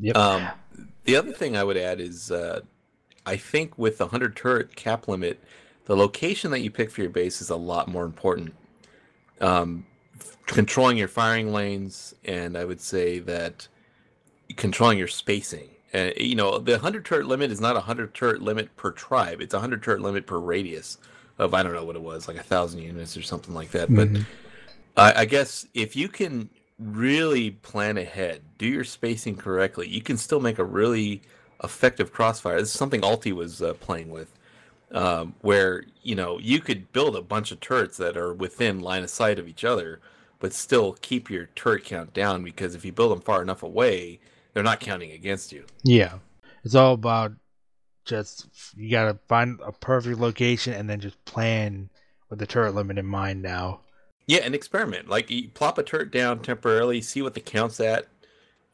[0.00, 0.16] Yep.
[0.16, 0.48] Um,
[1.04, 2.60] the other thing I would add is, uh,
[3.30, 5.40] I think with the hundred turret cap limit,
[5.84, 8.54] the location that you pick for your base is a lot more important.
[9.40, 9.86] Um,
[10.46, 13.68] controlling your firing lanes, and I would say that
[14.56, 15.70] controlling your spacing.
[15.92, 19.40] And you know, the hundred turret limit is not a hundred turret limit per tribe;
[19.40, 20.98] it's a hundred turret limit per radius
[21.38, 23.94] of I don't know what it was, like a thousand units or something like that.
[23.94, 24.26] But Mhm.
[24.96, 26.50] I, I guess if you can
[26.80, 31.22] really plan ahead, do your spacing correctly, you can still make a really
[31.62, 32.60] effective crossfire.
[32.60, 34.32] This is something Alti was uh, playing with,
[34.92, 39.02] um, where you know you could build a bunch of turrets that are within line
[39.02, 40.00] of sight of each other,
[40.38, 44.20] but still keep your turret count down because if you build them far enough away,
[44.52, 45.64] they're not counting against you.
[45.84, 46.18] Yeah.
[46.64, 47.32] It's all about
[48.04, 51.90] just you gotta find a perfect location and then just plan
[52.28, 53.80] with the turret limit in mind now.
[54.26, 55.08] Yeah, and experiment.
[55.08, 58.06] Like you plop a turret down temporarily, see what the count's at,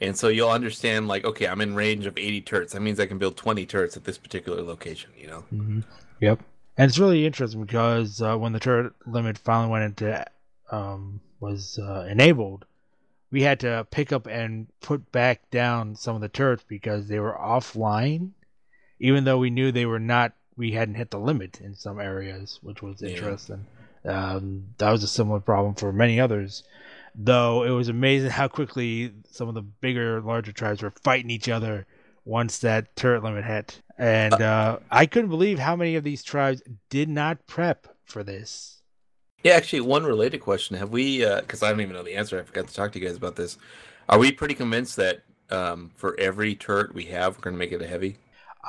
[0.00, 1.08] and so you'll understand.
[1.08, 2.72] Like, okay, I'm in range of 80 turrets.
[2.72, 5.10] That means I can build 20 turrets at this particular location.
[5.16, 5.44] You know.
[5.52, 5.80] Mm-hmm.
[6.20, 6.40] Yep.
[6.78, 10.24] And it's really interesting because uh, when the turret limit finally went into
[10.70, 12.66] um, was uh, enabled,
[13.30, 17.18] we had to pick up and put back down some of the turrets because they
[17.18, 18.30] were offline,
[19.00, 20.32] even though we knew they were not.
[20.58, 23.10] We hadn't hit the limit in some areas, which was Yeah.
[23.10, 23.66] interesting.
[24.06, 26.62] Um, that was a similar problem for many others.
[27.16, 31.48] Though it was amazing how quickly some of the bigger, larger tribes were fighting each
[31.48, 31.86] other
[32.24, 33.82] once that turret limit hit.
[33.98, 38.82] And uh, I couldn't believe how many of these tribes did not prep for this.
[39.42, 41.24] Yeah, actually, one related question: Have we?
[41.24, 42.38] Because I don't even know the answer.
[42.38, 43.58] I forgot to talk to you guys about this.
[44.08, 47.72] Are we pretty convinced that um, for every turret we have, we're going to make
[47.72, 48.18] it a heavy?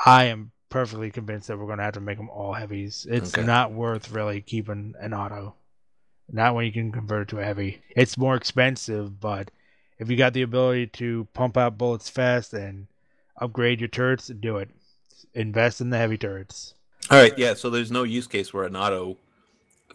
[0.06, 3.06] I am perfectly convinced that we're going to have to make them all heavies.
[3.10, 3.44] It's Okay.
[3.44, 5.57] not worth really keeping an auto.
[6.32, 7.82] Not when you can convert it to a heavy.
[7.96, 9.50] It's more expensive, but
[9.98, 12.88] if you got the ability to pump out bullets fast and
[13.40, 14.70] upgrade your turrets, do it.
[15.34, 16.74] Invest in the heavy turrets.
[17.10, 17.38] All right.
[17.38, 17.54] Yeah.
[17.54, 19.18] So there's no use case where an auto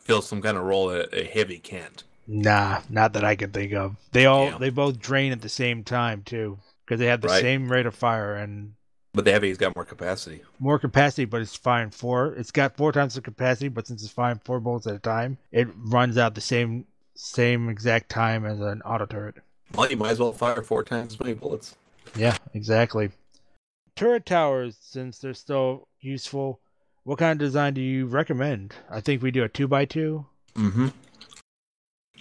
[0.01, 2.03] fills some kind of role that a heavy can't.
[2.27, 3.97] Nah, not that I can think of.
[4.13, 4.59] They all Yeah.
[4.59, 7.41] they both drain at the same time too, because they have the Right.
[7.43, 8.75] same rate of fire and
[9.15, 10.43] But the heavy's got more capacity.
[10.59, 12.35] more capacity, but it's firing four.
[12.35, 15.37] It's got four times the capacity, but since it's firing four bullets at a time,
[15.51, 19.37] it runs out the same same exact time as an auto turret.
[19.75, 21.77] Well, you might as well fire four times as many bullets.
[22.17, 23.11] Yeah, exactly.
[23.97, 26.61] Turret towers, since they're still useful,
[27.05, 28.75] what kind of design do you recommend?
[28.91, 30.25] I think we do a two by two.
[30.55, 30.89] Mm-hmm.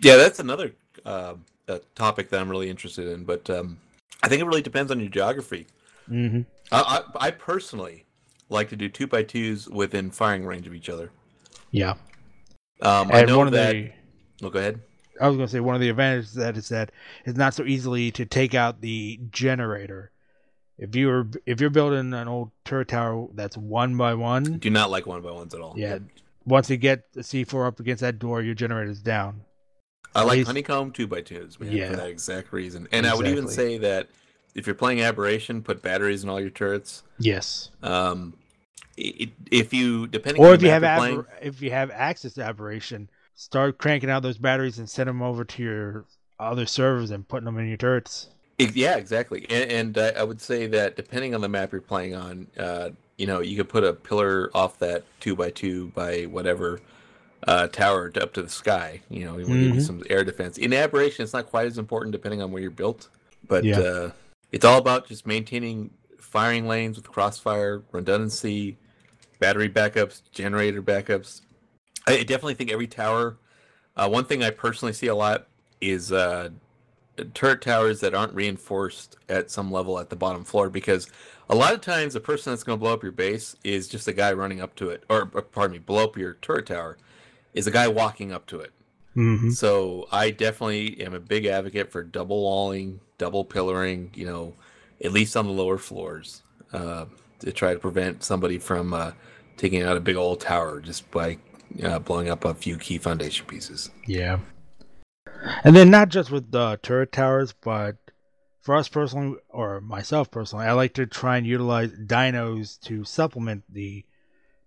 [0.02, 0.74] Yeah, that's another
[1.06, 1.36] uh,
[1.68, 3.24] uh, topic that I'm really interested in.
[3.24, 3.80] But um,
[4.24, 5.68] I think it really depends on your geography.
[6.10, 6.42] Mm-hmm.
[6.72, 8.06] I, I, I personally
[8.50, 11.12] like to do two by twos within firing range of each other.
[11.72, 11.96] Yeah,
[12.82, 13.72] Um, I know one of that.
[13.74, 13.92] the
[14.44, 14.82] Oh, go ahead.
[15.20, 16.92] I was gonna say one of the advantages that is that
[17.26, 20.12] it's not so easily to take out the generator.
[20.78, 24.90] If you're if you're building an old turret tower that's one by one, Do not
[24.90, 25.76] like one by ones at all.
[25.78, 26.00] yeah,
[26.46, 29.42] once you get the C four up against that door, your generator's down.
[30.16, 31.92] I At like least- honeycomb two by twos, man, Yeah.
[31.92, 32.88] for that exact reason.
[32.92, 34.10] And I would even say that
[34.56, 37.04] if you're playing aberration, put batteries in all your turrets.
[37.20, 37.70] Yes.
[37.84, 38.34] Um,
[38.98, 42.34] it, if you depending Or on if you have map you're if you have access
[42.34, 46.06] to aberration, start cranking out those batteries and send them over to your
[46.40, 48.28] other servers and putting them in your turrets.
[48.60, 49.46] Ex- Yeah, exactly.
[49.50, 52.90] And, and I, I would say that depending on the map you're playing on, uh,
[53.18, 56.80] you know, you could put a pillar off that two by two by whatever,
[57.48, 59.02] uh, tower to, up to the sky.
[59.10, 59.86] You know, you want to give you Mhm.
[59.86, 60.58] some air defense.
[60.58, 63.10] In aberration, it's not quite as important depending on where you're built,
[63.48, 64.12] but Yeah.
[64.52, 68.78] Uh, it's all about just maintaining firing lanes with crossfire, redundancy,
[69.40, 71.42] battery backups, generator backups.
[72.08, 73.38] I definitely think every tower.
[73.96, 75.48] Uh, one thing I personally see a lot
[75.82, 76.50] is uh,
[77.34, 81.10] turret towers that aren't reinforced at some level at the bottom floor because
[81.50, 84.08] a lot of times the person that's going to blow up your base is just
[84.08, 86.98] a guy running up to it, or or, pardon me, blow up your turret tower
[87.54, 88.72] is a guy walking up to it.
[89.16, 89.50] Mm-hmm.
[89.52, 94.16] So I definitely am a big advocate for double walling, double pillaring.
[94.16, 94.54] You know,
[95.04, 96.44] at least on the lower floors,
[96.74, 97.06] uh,
[97.40, 99.12] to try to prevent somebody from uh,
[99.58, 101.38] taking out a big old tower just by
[101.84, 103.92] uh, blowing up a few key foundation pieces.
[104.06, 104.40] Yeah.
[105.64, 107.98] And then not just with the turret towers, but
[108.62, 113.64] for us personally, or myself personally, I like to try and utilize dinos to supplement
[113.70, 114.06] the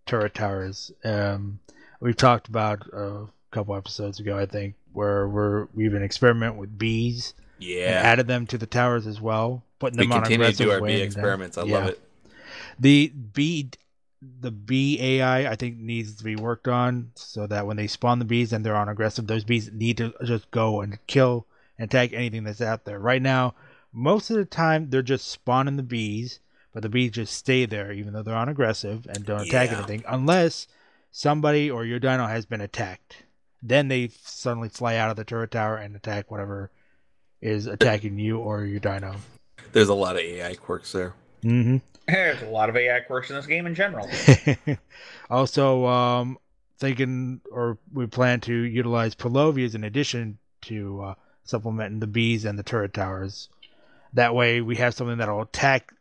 [0.07, 0.91] turret towers.
[1.05, 1.61] Um,
[2.01, 6.77] we've talked about a couple episodes ago, I think, where we're we even experiment with
[6.79, 10.47] bees and Yeah, added them to the towers as well, putting we them on continue
[10.51, 11.07] to do our bee down.
[11.07, 11.57] experiments.
[11.57, 12.01] I love it.
[12.79, 13.71] The bee,
[14.41, 18.19] the bee AI, I think needs to be worked on so that when they spawn
[18.19, 21.47] the bees and they're on aggressive, those bees need to just go and kill
[21.79, 22.99] and attack anything that's out there.
[22.99, 23.55] Right now,
[23.93, 26.41] most of the time they're just spawning the bees,
[26.73, 29.79] but the bees just stay there even though they're on aggressive and don't attack Yeah.
[29.79, 30.67] anything unless
[31.13, 33.24] somebody or your dino has been attacked.
[33.67, 36.71] Then they suddenly fly out of the turret tower and attack whatever
[37.41, 39.17] is attacking you or your dino.
[39.73, 41.15] There's a lot of AI quirks there.
[41.43, 41.79] Mm-hmm.
[42.07, 44.07] There's a lot of AI quirks in this game in general.
[45.31, 46.37] also, um,
[46.79, 52.59] thinking or we plan to utilize Purlovias in addition to uh, supplementing the bees and
[52.59, 53.49] the turret towers.
[54.13, 55.95] That way, we have something that'll attack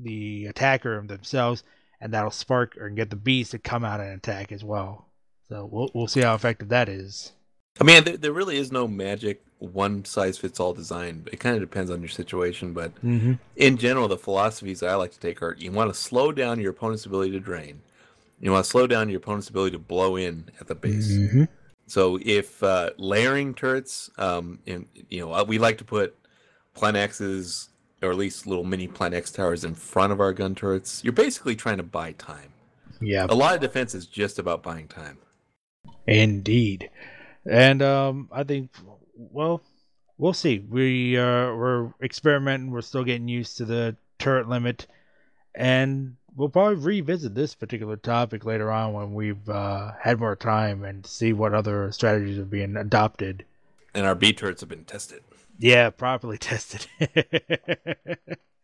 [0.00, 1.62] the attacker themselves,
[2.00, 5.06] and that'll spark or get the bees to come out and attack as well.
[5.48, 7.32] So we'll we'll see how effective that is.
[7.80, 11.26] I mean, there, there really is no magic one size fits all design.
[11.32, 13.34] It kind of depends on your situation, but Mm-hmm.
[13.56, 16.70] in general, the philosophies I like to take are you want to slow down your
[16.70, 17.80] opponent's ability to drain.
[18.40, 21.12] You want to slow down your opponent's ability to blow in at the base.
[21.12, 21.44] Mm-hmm.
[21.86, 26.16] So if uh, layering turrets, um, in, you know, we like to put
[26.74, 27.70] Plant X's
[28.02, 31.02] or at least little mini Plant X towers in front of our gun turrets.
[31.04, 32.52] You're basically trying to buy time.
[33.00, 33.26] Yeah.
[33.28, 35.18] A lot of defense is just about buying time.
[36.06, 36.90] Indeed,
[37.48, 38.70] and um, I think
[39.16, 39.62] well,
[40.18, 40.58] we'll see.
[40.58, 42.70] We uh, we're experimenting.
[42.70, 44.86] We're still getting used to the turret limit,
[45.54, 50.84] and we'll probably revisit this particular topic later on when we've uh, had more time
[50.84, 53.44] and see what other strategies are being adopted.
[53.94, 55.22] And our B turrets have been tested.
[55.58, 56.86] Yeah, properly tested.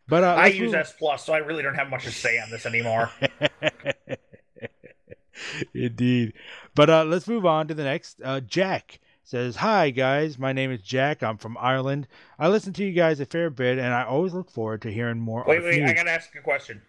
[0.07, 2.37] but uh, I use move- S plus, so I really don't have much to say
[2.39, 3.09] on this anymore.
[5.73, 6.33] Indeed.
[6.75, 8.21] But uh, let's move on to the next.
[8.23, 10.37] Uh, Jack says, Hi, guys.
[10.37, 11.23] My name is Jack.
[11.23, 12.07] I'm from Ireland.
[12.39, 15.19] I listen to you guys a fair bit, and I always look forward to hearing
[15.19, 15.43] more.
[15.47, 15.85] Wait, wait, you.
[15.85, 16.81] I gotta ask a question.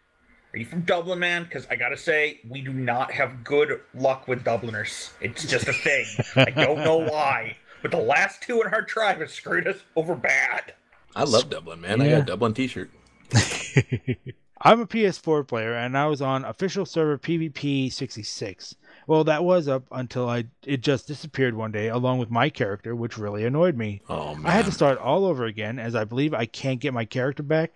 [0.55, 1.45] Are you from Dublin, man?
[1.45, 5.11] Because I gotta say, we do not have good luck with Dubliners.
[5.21, 6.05] It's just a thing.
[6.37, 10.15] I don't know why, but the last two in our tribe have screwed us over
[10.15, 10.75] bad.
[11.17, 12.01] I love Dublin, man.
[12.03, 12.91] I got a Dublin T-shirt.
[14.61, 18.77] I'm a PS4 player, and I was on official server PvP 66.
[19.07, 22.95] Well, that was up until I it just disappeared one day, along with my character,
[22.95, 24.03] which really annoyed me.
[24.09, 26.95] Oh man, I had to start all over again, as I believe I can't get
[26.95, 27.73] my character back.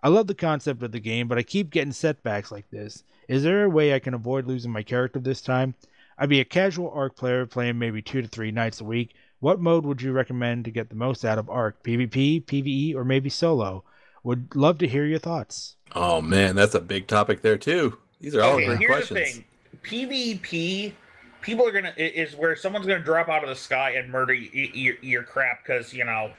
[0.00, 3.02] I love the concept of the game, but I keep getting setbacks like this.
[3.26, 5.74] Is there a way I can avoid losing my character this time?
[6.16, 9.14] I'd be a casual Ark player playing maybe two to three nights a week.
[9.40, 11.82] What mode would you recommend to get the most out of Ark?
[11.82, 13.82] PvP, PvE, or maybe solo?
[14.28, 15.76] Would love to hear your thoughts.
[15.94, 17.96] Oh man, that's a big topic there too.
[18.20, 19.36] These are all okay, great here's questions.
[19.36, 19.44] the thing:
[19.82, 20.92] PvP,
[21.40, 24.34] people are gonna i- is where someone's gonna drop out of the sky and murder
[24.34, 26.30] y- y- your, your crap because you know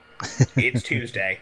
[0.55, 1.39] it's Tuesday.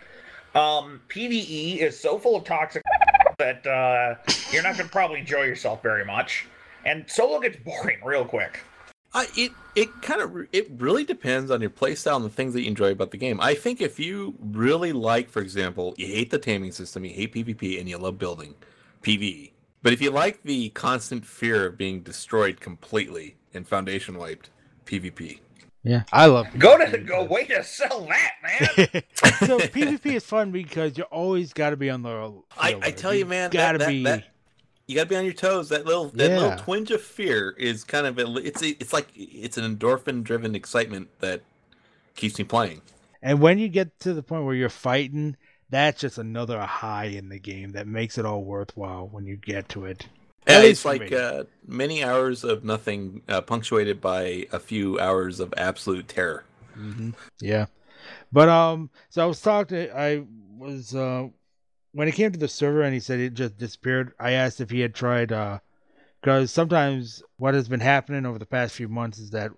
[0.55, 2.81] Um, PVE is so full of toxic
[3.39, 4.15] that uh,
[4.53, 6.45] you're not gonna probably enjoy yourself very much,
[6.85, 8.61] and solo gets boring real quick.
[9.13, 12.61] I, it it kind of it really depends on your playstyle and the things that
[12.61, 13.39] you enjoy about the game.
[13.41, 17.33] I think if you really like, for example, you hate the taming system, you hate
[17.33, 18.55] PvP, and you love building
[19.03, 19.51] PvE,
[19.81, 24.49] but if you like the constant fear of being destroyed completely and foundation wiped,
[24.85, 25.39] PvP.
[25.83, 28.67] Yeah, I love Go to go because- way to sell that, man.
[29.47, 32.33] so PvP is fun because you always got to be on the.
[32.57, 34.03] I, I tell you, man, that- gotta that, be.
[34.03, 34.25] that-
[34.87, 35.69] you got to be on your toes.
[35.69, 36.35] That little that Yeah.
[36.35, 40.55] little twinge of fear is kind of a, it's it's like it's an endorphin driven
[40.55, 41.41] excitement that
[42.15, 42.81] keeps me playing.
[43.21, 45.37] And when you get to the point where you're fighting,
[45.69, 49.69] that's just another high in the game that makes it all worthwhile when you get
[49.69, 50.09] to it.
[50.47, 55.53] Least it's like uh, many hours of nothing, uh, punctuated by a few hours of
[55.57, 56.45] absolute terror.
[56.75, 57.67] hmm Yeah,
[58.31, 59.91] but um, so I was talking.
[59.91, 60.25] I
[60.57, 61.29] was uh,
[61.97, 64.13] when it came to the server and he said it just disappeared.
[64.19, 65.57] I asked if he had tried uh,
[66.21, 69.49] because sometimes what has been happening over the past few months is that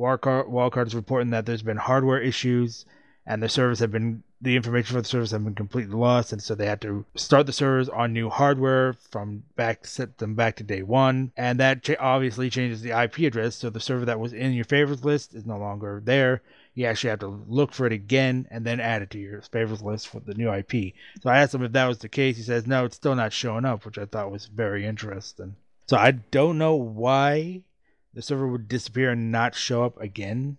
[0.00, 2.86] Wildcard Wildcard is reporting that there's been hardware issues
[3.26, 6.42] and the servers have been the information for the servers have been completely lost, and
[6.42, 10.56] so they had to start the servers on new hardware from back set them back
[10.56, 13.56] to day one, and that cha- obviously changes the IP address.
[13.56, 16.42] So the server that was in your favorites list is no longer there.
[16.74, 19.82] You actually have to look for it again and then add it to your favorites
[19.82, 20.94] list for the new IP.
[21.22, 22.36] So I asked him if that was the case.
[22.36, 25.56] He says no, it's still not showing up, which I thought was very interesting.
[25.86, 27.62] So I don't know why
[28.14, 30.56] the server would disappear and not show up again.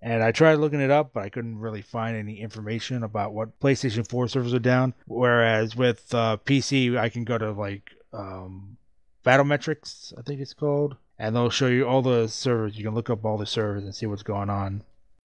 [0.00, 3.60] And I tried looking it up, but I couldn't really find any information about what
[3.60, 4.94] PlayStation 4 servers are down.
[5.06, 8.76] Whereas with uh, PC, I can go to like um,
[9.24, 12.76] Battlemetrics, I think it's called, and they'll show you all the servers.
[12.76, 14.82] You can look up all the servers and see what's going on.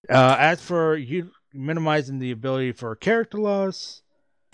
[0.09, 4.01] Uh, as for you minimizing the ability for character loss,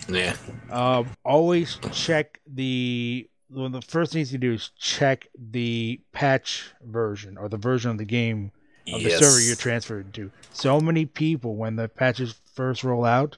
[0.08, 0.36] Yeah.
[0.70, 6.72] uh, always check the one of the first things you do is check the patch
[6.82, 8.50] version or the version of the game
[8.92, 10.30] of the server you're transferred to.
[10.52, 13.36] So many people, when the patches first roll out,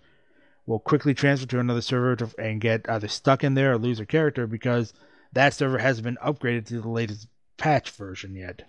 [0.65, 3.99] will quickly transfer to another server to, and get either stuck in there or lose
[3.99, 4.95] their character because
[5.33, 8.63] that server hasn't been upgraded to the latest patch version yet.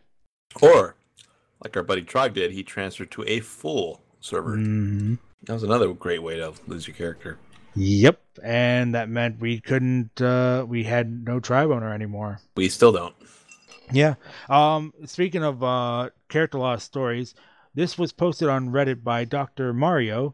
[0.62, 0.97] Or,
[1.64, 4.58] like our buddy Trog did, he transferred to a full server.
[4.58, 5.16] Mm-hmm.
[5.44, 7.38] That was another great way to lose your character.
[7.76, 10.20] Yep, and that meant we couldn't.
[10.20, 12.40] Uh, we had no tribe owner anymore.
[12.56, 13.16] We still don't.
[13.92, 14.16] Yeah.
[14.50, 14.94] Um.
[15.06, 17.36] Speaking of uh, character loss stories,
[17.76, 20.34] this was posted on Reddit by Doctor Mario,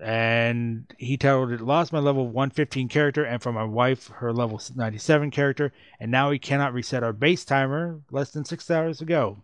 [0.00, 4.60] and he titled it "Lost my level 115 character, and for my wife her level
[4.74, 9.38] 97 character, and now we cannot reset our base timer less than six hours ago."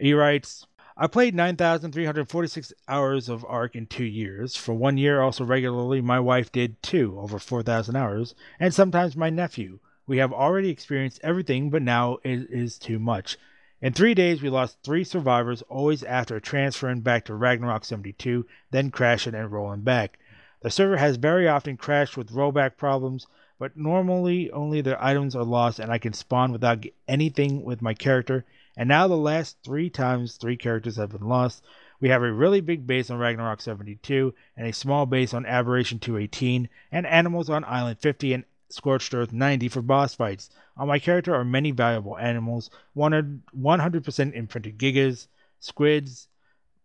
[0.00, 0.66] He writes.
[0.96, 4.56] I played 9,346 hours of Ark in two years.
[4.56, 9.30] For one year, also regularly, my wife did too, over 4,000 hours, and sometimes my
[9.30, 9.78] nephew.
[10.08, 13.36] We have already experienced everything, but now it is too much.
[13.80, 18.90] In three days, we lost three survivors, always after transferring back to Ragnarok 72, then
[18.90, 20.18] crashing and rolling back.
[20.62, 23.28] The server has very often crashed with rollback problems,
[23.60, 27.94] but normally only the items are lost and I can spawn without anything with my
[27.94, 28.44] character.
[28.78, 31.64] And now the last three times three characters have been lost.
[32.00, 35.98] We have a really big base on Ragnarok 72 and a small base on Aberration
[35.98, 40.50] 218 and animals on Island 50 and Scorched Earth 90 for boss fights.
[40.76, 45.26] On my character are many valuable animals, 100 100% imprinted gigas,
[45.58, 46.28] squids,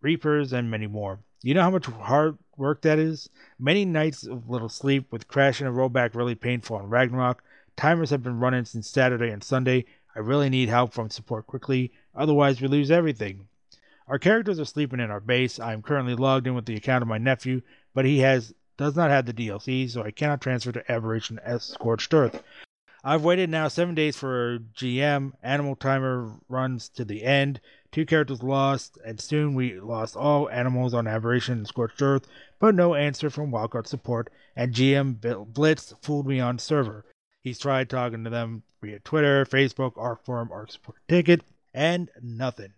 [0.02, 1.20] reapers, and many more.
[1.44, 3.30] You know how much hard work that is?
[3.60, 7.44] Many nights of little sleep with crashing and rollback really painful on Ragnarok.
[7.76, 9.86] Timers have been running since Saturday and Sunday.
[10.16, 13.48] I really need help from support quickly, otherwise we lose everything.
[14.08, 15.60] Our characters are sleeping in our base.
[15.60, 17.62] I am currently logged in with the account of my nephew,
[17.94, 21.64] but he has does not have the DLC, so I cannot transfer to Aberration S
[21.64, 22.44] Scorched Earth.
[23.04, 25.34] I've waited now seven days for GM.
[25.44, 27.60] Animal timer runs to the end.
[27.92, 32.28] Two characters lost, and soon we lost all animals on Aberration and Scorched Earth,
[32.60, 37.06] but no answer from Wildcard support, and GM Blitz fooled me on server.
[37.44, 41.42] He's tried talking to them via Twitter, Facebook, Ark Forum, Ark Support Ticket,
[41.74, 42.74] and nothing.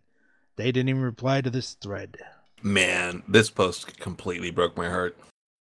[0.56, 2.18] They didn't even reply to this thread.
[2.64, 5.16] Man, this post completely broke my heart.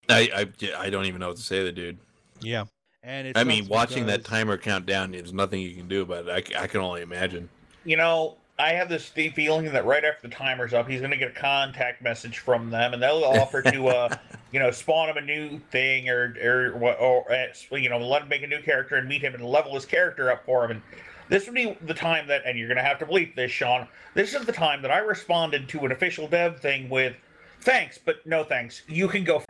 [0.08, 1.98] I I, I don't even know what to say to the dude.
[2.40, 2.64] Yeah.
[3.02, 6.00] And it I mean, sucks watching that timer count down, there's nothing you can do
[6.00, 6.56] about it.
[6.56, 7.50] I can only imagine.
[7.84, 11.10] You know, I have this deep feeling that right after the timer's up, he's going
[11.10, 14.16] to get a contact message from them, and they'll offer to, uh,
[14.52, 18.22] you know, spawn him a new thing, or or what, or uh, you know, let
[18.22, 20.70] him make a new character and meet him and level his character up for him.
[20.70, 20.82] And
[21.28, 23.88] this would be the time that, and you're going to have to bleep this, Sean.
[24.14, 27.16] This is the time that I responded to an official dev thing with,
[27.60, 28.82] "Thanks, but no thanks.
[28.86, 29.46] You can go f-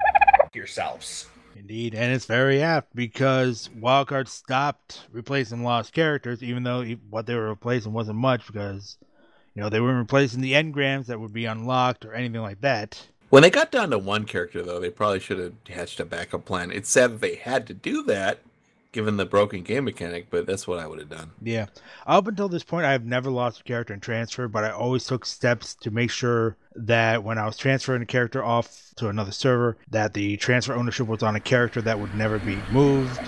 [0.55, 1.27] yourselves."
[1.57, 7.35] Indeed, and it's very apt because Wildcard stopped replacing lost characters, even though what they
[7.35, 8.99] were replacing wasn't much because,
[9.55, 13.07] you know, they weren't replacing the engrams that would be unlocked or anything like that.
[13.31, 16.45] When they got down to one character, though, they probably should have hatched a backup
[16.45, 16.71] plan.
[16.71, 18.41] It's sad that they had to do that,
[18.95, 21.33] given the broken game mechanic, but that's what I would have done.
[21.43, 21.67] Yeah.
[22.07, 25.27] Up until this point, I've never lost a character in transfer, but I always took
[25.27, 29.77] steps to make sure that when I was transferring a character off to another server,
[29.91, 33.21] that the transfer ownership was on a character that would never be moved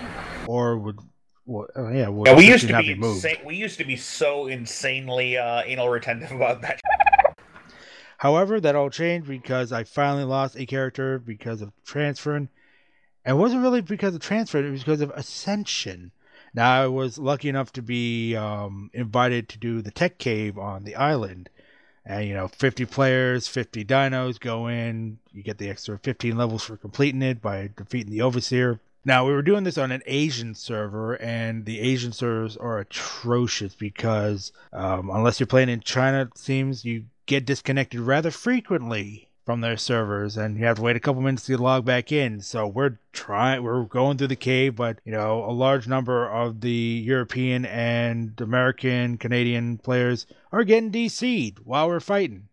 [0.47, 1.01] or would,
[1.45, 3.25] well, uh, yeah, would Yeah, we used to not be, be moved.
[3.25, 3.45] insane.
[3.45, 6.81] We used to be so insanely uh, anal retentive about that.
[8.19, 12.49] However, that all changed because I finally lost a character because of transferring.
[13.27, 16.13] And it wasn't really because of transfer, it was because of ascension.
[16.55, 20.85] Now, I was lucky enough to be um, invited to do the tech cave on
[20.85, 21.51] the island.
[22.05, 25.19] And, you know, 50 players, 50 dinos go in.
[25.33, 28.79] You get the extra 15 levels for completing it by defeating the Overseer.
[29.05, 33.75] Now, we were doing this on an Asian server, and the Asian servers are atrocious
[33.75, 39.61] because um, unless you're playing in China, it seems you get disconnected rather frequently from
[39.61, 42.41] their servers and you have to wait a couple minutes to log back in.
[42.41, 46.61] So we're trying we're going through the cave but you know a large number of
[46.61, 52.49] the european and american canadian players are getting dc'd while we're fighting.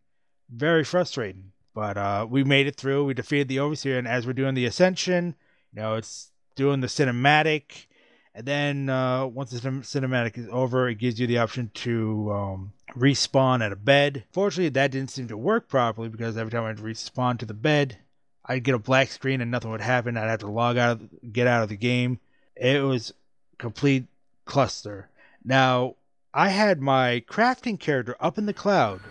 [0.49, 1.52] Very frustrating.
[1.74, 3.06] But uh, we made it through.
[3.06, 5.36] We defeated the overseer and as we're doing the ascension
[5.74, 7.88] you know it's doing the cinematic
[8.36, 12.74] and then uh, once the cinematic is over, it gives you the option to um,
[12.96, 14.24] respawn at a bed.
[14.32, 17.98] Fortunately, that didn't seem to work properly because every time I'd respawn to the bed,
[18.46, 20.18] I'd get a black screen and nothing would happen.
[20.18, 22.20] I'd have to log out, of, get out of the game.
[22.56, 23.14] It was
[23.60, 24.06] complete
[24.46, 25.10] cluster.
[25.46, 25.96] Now,
[26.34, 29.02] I had my crafting character up in the cloud,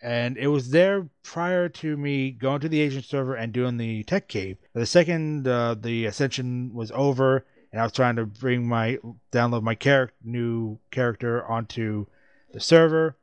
[0.00, 4.04] and it was there prior to me going to the Asian server and doing the
[4.04, 4.56] tech cave.
[4.72, 7.44] The second uh, the ascension was over
[7.76, 8.98] and I was trying to bring my
[9.32, 12.06] download my character new character onto
[12.54, 13.18] the server.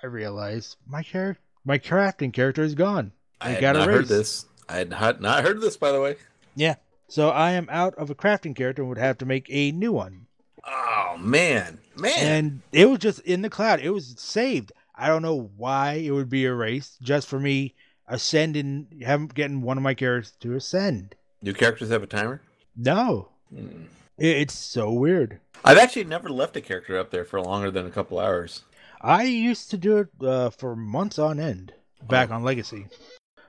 [0.00, 3.10] I realized my character my crafting character is gone.
[3.40, 4.46] I, I had got not heard this.
[4.68, 6.14] I had not heard this, by the way.
[6.54, 6.76] Yeah.
[7.08, 9.90] So I am out of a crafting character and would have to make a new
[9.90, 10.28] one.
[10.64, 12.12] Oh man, man!
[12.16, 13.80] And it was just in the cloud.
[13.80, 14.70] It was saved.
[14.94, 17.02] I don't know why it would be erased.
[17.02, 17.74] Just for me
[18.06, 21.16] ascending, having getting one of my characters to ascend.
[21.42, 22.40] Do characters have a timer?
[22.76, 23.30] No.
[23.54, 23.86] Mm.
[24.18, 25.40] It's so weird.
[25.64, 28.62] I've actually never left a character up there for longer than a couple hours.
[29.00, 31.72] I used to do it uh, for months on end
[32.08, 32.34] back oh.
[32.34, 32.86] on Legacy.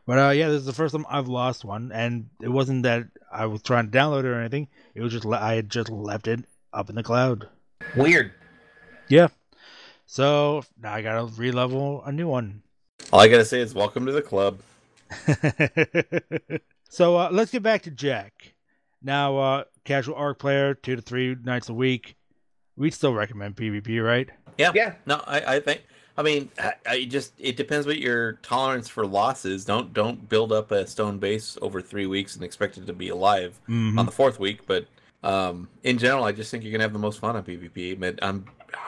[0.06, 3.08] But uh, yeah, this is the first time I've lost one, and it wasn't that
[3.32, 4.68] I was trying to download it or anything.
[4.96, 7.50] It was just I had just left it up in the cloud.
[7.96, 8.32] Weird.
[9.10, 9.28] Yeah.
[10.06, 12.62] So now I gotta relevel a new one.
[13.12, 14.60] All I gotta say is welcome to the club.
[16.90, 18.54] so uh, let's get back to Jack.
[19.02, 22.16] Now, uh, casual Ark player, two to three nights a week.
[22.76, 24.30] We'd still recommend PvP, right?
[24.58, 24.72] Yeah.
[24.76, 24.94] Yeah.
[25.08, 25.84] No, I, I think.
[26.20, 29.66] I mean, I, I, just it depends what your tolerance for losses.
[29.66, 33.10] Don't don't build up a stone base over three weeks and expect it to be
[33.10, 33.98] alive mm-hmm.
[33.98, 34.66] on the fourth week.
[34.68, 34.88] But
[35.24, 38.00] um, in general, I just think you're gonna have the most fun on PvP.
[38.00, 38.46] But I'm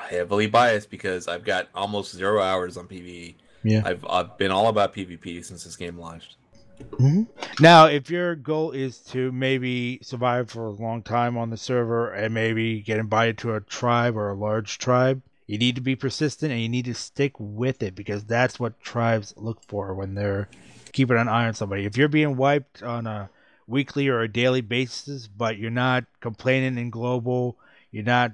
[0.09, 3.35] heavily biased because I've got almost zero hours on PvE.
[3.63, 6.35] Yeah, I've I've been all about PvP since this game launched.
[6.79, 7.23] Mm-hmm.
[7.61, 12.11] Now, if your goal is to maybe survive for a long time on the server
[12.11, 15.95] and maybe get invited to a tribe or a large tribe, you need to be
[15.95, 20.13] persistent and you need to stick with it because that's what tribes look for when
[20.13, 20.47] they're
[20.91, 21.85] keeping an eye on somebody.
[21.85, 23.29] If you're being wiped on a
[23.65, 27.57] weekly or a daily basis, but you're not complaining in global,
[27.91, 28.33] you're not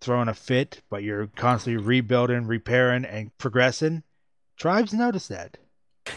[0.00, 4.02] throwing a fit, but you're constantly rebuilding, repairing, and progressing,
[4.56, 5.58] tribes notice that.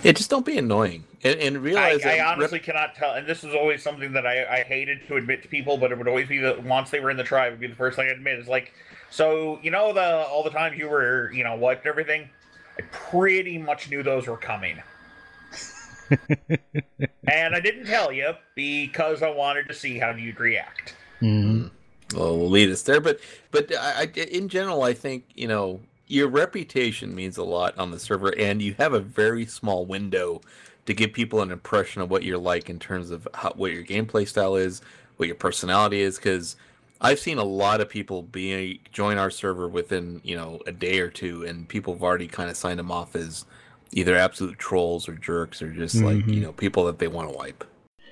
[0.01, 2.05] Yeah, just don't be annoying and, and realize.
[2.05, 5.07] I, I honestly rep- cannot tell, and this is always something that I, I hated
[5.07, 7.23] to admit to people, but it would always be that once they were in the
[7.23, 8.39] tribe, would be the first thing I'd admit.
[8.39, 8.73] Is like,
[9.09, 12.29] so you know the all the times you were you know what everything,
[12.77, 14.81] I pretty much knew those were coming.
[17.27, 20.95] and I didn't tell you because I wanted to see how you'd react.
[21.21, 21.67] Mm-hmm.
[22.17, 23.19] Well, we'll lead us there, but
[23.51, 27.99] but I, in general, I think you know your reputation means a lot on the
[27.99, 30.41] server, and you have a very small window
[30.85, 33.83] to give people an impression of what you're like in terms of how, what your
[33.83, 34.81] gameplay style is,
[35.17, 36.17] what your personality is.
[36.17, 36.55] Because
[36.99, 40.99] I've seen a lot of people be join our server within you know a day
[40.99, 43.45] or two, and people have already kind of signed them off as
[43.91, 46.05] either absolute trolls or jerks or just mm-hmm.
[46.05, 46.41] like you mm-hmm.
[46.41, 47.63] know people that they want to wipe.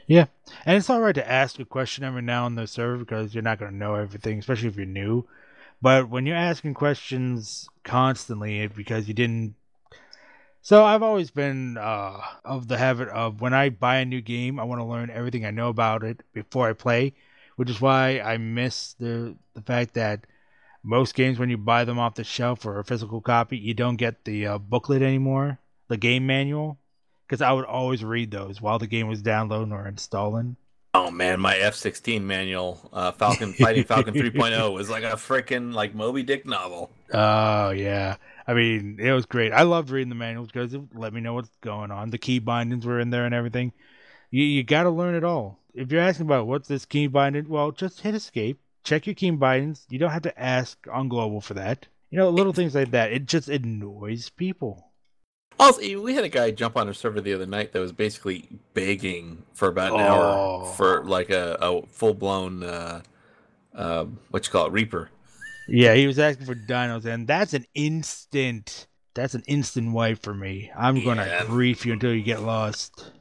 [0.08, 0.26] Yeah,
[0.66, 3.44] and it's all right to ask a question every now on the server because you're
[3.44, 5.26] not going to know everything, especially if you're new.
[5.82, 9.56] But when you're asking questions constantly because you didn't
[10.64, 14.60] so I've always been uh, of the habit of when I buy a new game,
[14.60, 17.14] I want to learn everything I know about it before I play,
[17.56, 20.28] which is why I miss the the fact that
[20.84, 23.96] most games when you buy them off the shelf or a physical copy, you don't
[23.96, 26.78] get the uh, booklet anymore, the game manual,
[27.28, 30.58] because I would always read those while the game was downloading or installing.
[30.94, 35.74] Oh man, my F sixteen manual, uh, Falcon Fighting Falcon 3.0 was like a freaking
[35.74, 36.92] like Moby Dick novel.
[37.14, 39.54] Oh yeah, I mean it was great.
[39.54, 42.10] I loved reading the manuals because it let me know what's going on.
[42.10, 43.72] The key bindings were in there and everything.
[44.32, 45.60] You you got to learn it all.
[45.74, 49.32] If you're asking about what's this key binding, well, just hit escape, check your key
[49.32, 49.86] bindings.
[49.90, 51.88] You don't have to ask on global for that.
[52.10, 53.14] You know, little things like that.
[53.14, 54.91] It just annoys people.
[55.62, 58.50] Also, we had a guy jump on our server the other night that was basically
[58.74, 60.04] begging for about an oh.
[60.04, 63.02] hour for like a, a full blown uh,
[63.76, 65.10] um, what you call it, Reaper.
[65.68, 68.88] Yeah, he was asking for dinos, and that's an instant.
[69.14, 70.72] That's an instant wipe for me.
[70.76, 73.12] I'm gonna grief you until you get lost.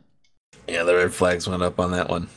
[0.67, 2.29] Yeah, the red flags went up on that one.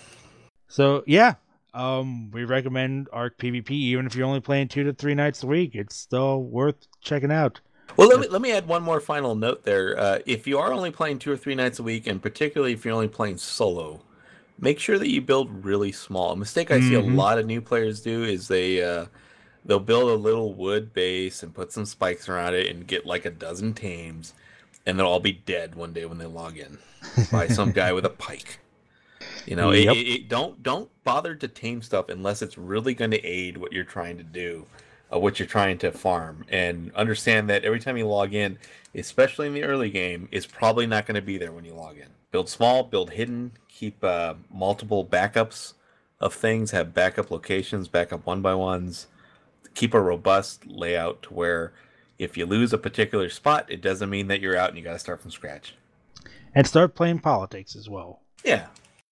[0.67, 1.35] So yeah,
[1.73, 5.47] um, we recommend Ark PvP even if you're only playing two to three nights a
[5.47, 5.75] week.
[5.75, 7.61] It's still worth checking out.
[7.95, 9.97] Well, let me let me add one more final note there.
[9.99, 12.83] Uh, if you are only playing two or three nights a week, and particularly if
[12.85, 14.01] you're only playing solo,
[14.59, 16.31] make sure that you build really small.
[16.31, 17.15] A mistake I see a Mhm.
[17.19, 19.07] lot of new players do is they uh,
[19.65, 23.25] they'll build a little wood base and put some spikes around it and get like
[23.25, 24.33] a dozen tames,
[24.85, 26.79] and they'll all be dead one day when they log in
[27.31, 28.59] by some guy with a pike.
[29.45, 29.87] You know, Yep.
[29.87, 33.73] it, it, don't don't bother to tame stuff unless it's really going to aid what
[33.73, 34.67] you're trying to do,
[35.13, 38.57] uh, what you're trying to farm, and understand that every time you log in,
[38.95, 41.97] especially in the early game, is probably not going to be there when you log
[41.97, 42.07] in.
[42.31, 45.73] Build small, build hidden, keep uh, multiple backups
[46.19, 49.07] of things, have backup locations, backup one by ones,
[49.75, 51.73] keep a robust layout to where
[52.17, 54.93] if you lose a particular spot, it doesn't mean that you're out and you got
[54.93, 55.75] to start from scratch.
[56.55, 58.21] And start playing politics as well.
[58.43, 58.67] Yeah,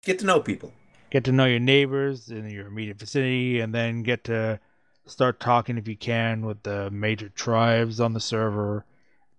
[0.04, 0.72] get to know people.
[1.10, 4.60] Get to know your neighbors in your immediate vicinity, and then get to
[5.10, 8.86] start talking if you can with the major tribes on the server.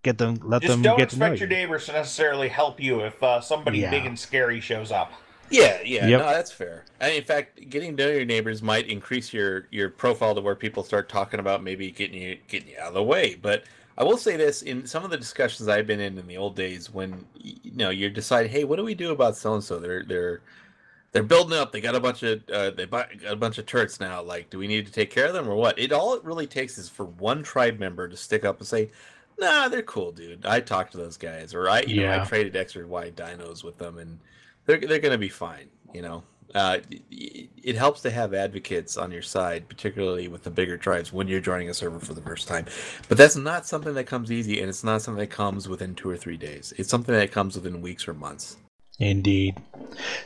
[0.04, 1.50] Get them, let Just them don't get to know expect your you.
[1.50, 3.90] neighbors to necessarily help you if uh, somebody Yeah.
[3.90, 5.14] big and scary shows up.
[5.50, 6.18] Yeah, yeah, Yep.
[6.18, 6.86] no, that's fair.
[7.00, 10.56] And in fact, getting to know your neighbors might increase your your profile to where
[10.56, 13.36] people start talking about maybe getting you getting you out of the way.
[13.36, 13.66] But
[13.98, 16.56] I will say this: in some of the discussions I've been in in the old
[16.56, 19.64] days, when y- you know you decide, hey, what do we do about so and
[19.64, 19.80] so?
[19.80, 20.42] They're they're
[21.12, 21.72] they're building up.
[21.72, 24.22] They got a bunch of uh, they buy, got a bunch of turrets now.
[24.22, 25.78] Like, do we need to take care of them or what?
[25.78, 28.92] It all it really takes is for one tribe member to stick up and say,
[29.38, 30.46] "Nah, they're cool, dude.
[30.46, 32.22] I talked to those guys, or I, you know, Yeah.
[32.22, 34.20] I traded X or Y dinos with them, and
[34.66, 36.24] they're they're gonna be fine." You know,
[36.56, 36.78] uh,
[37.12, 41.28] it, it helps to have advocates on your side, particularly with the bigger tribes when
[41.28, 42.66] you're joining a server for the first time.
[43.10, 46.10] But that's not something that comes easy, and it's not something that comes within two
[46.10, 46.74] or three days.
[46.78, 48.56] It's something that comes within weeks or months.
[49.00, 49.62] Indeed.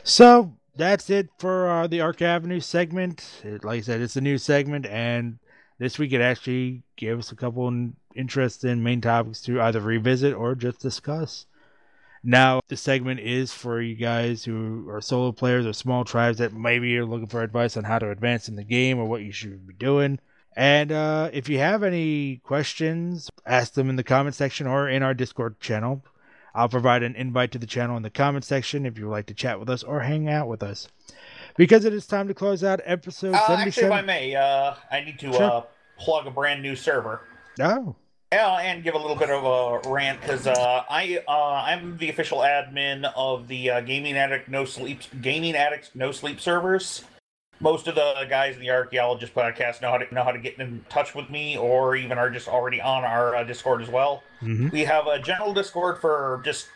[0.04, 3.40] So that's it for uh, the Ark Avenue segment.
[3.44, 5.38] It- like I said, it's a new segment, and
[5.78, 10.34] this week it actually gave us a couple in- interesting main topics to either revisit
[10.34, 11.46] or just discuss.
[12.22, 16.52] Now, the segment is for you guys who are solo players or small tribes that
[16.52, 19.30] maybe you're looking for advice on how to advance in the game or what you
[19.32, 20.18] should be doing.
[20.56, 25.02] And uh, if you have any questions, ask them in the comment section or in
[25.02, 26.02] our Discord channel.
[26.56, 29.26] I'll provide an invite to the channel in the comment section if you would like
[29.26, 30.88] to chat with us or hang out with us.
[31.58, 33.92] Because it is time to close out episode Uh, actually, if 77.
[33.92, 35.42] I may, uh, I need to Sure.
[35.42, 35.62] uh,
[35.98, 37.20] plug a brand new server.
[37.60, 37.94] oh,
[38.32, 42.08] Yeah, and give a little bit of a rant because uh, I uh, I'm the
[42.10, 47.04] official admin of the uh, Gaming Addict No Sleep Gaming Addict No Sleep servers.
[47.58, 50.58] Most of the guys in the Archaeologist podcast know how to know how to get
[50.58, 54.22] in touch with me, or even are just already on our uh, Discord as well.
[54.42, 54.70] mhm.
[54.70, 56.68] We have a general Discord for just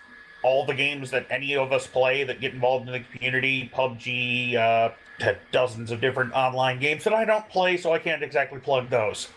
[0.43, 3.71] all the games that any of us play that get involved in the community.
[3.75, 8.23] PUBG, uh, to dozens of different online games that I don't play, so I can't
[8.23, 9.29] exactly plug those.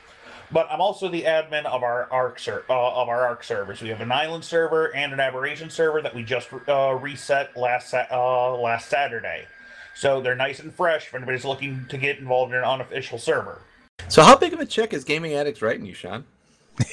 [0.50, 3.82] But I'm also the admin of our Ark ser- uh, of our Ark servers.
[3.82, 7.90] We have an island server and an aberration server that we just uh, reset last
[7.90, 9.46] sa- uh, last Saturday.
[9.96, 13.62] So they're nice and fresh if anybody's looking to get involved in an unofficial server.
[14.08, 16.26] So, how big of a check is Gaming Addicts writing you, Sean?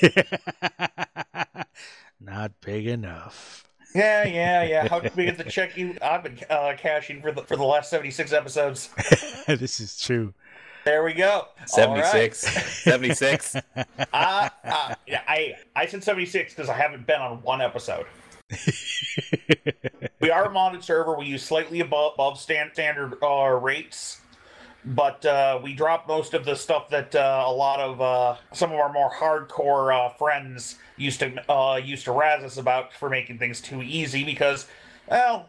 [2.21, 3.65] Not big enough.
[3.95, 4.89] Yeah, yeah, yeah.
[4.89, 5.97] How can we get the check you?
[6.03, 8.91] I've been uh, cashing for the for the last seventy six episodes.
[9.47, 10.33] this is true.
[10.85, 11.49] There we go.
[11.67, 12.45] 76.
[12.57, 12.65] right.
[12.65, 13.55] 76.
[13.55, 13.61] Uh,
[14.65, 18.07] uh, yeah, I I said seventy six because I haven't been on one episode.
[20.21, 21.17] We are a modded server.
[21.17, 24.21] We use slightly above, above stand, standard uh, rates,
[24.85, 28.71] but uh, we drop most of the stuff that uh, a lot of uh, some
[28.71, 33.09] of our more hardcore uh, friends used to uh, used to razz us about for
[33.09, 34.23] making things too easy.
[34.25, 34.67] Because,
[35.09, 35.49] well,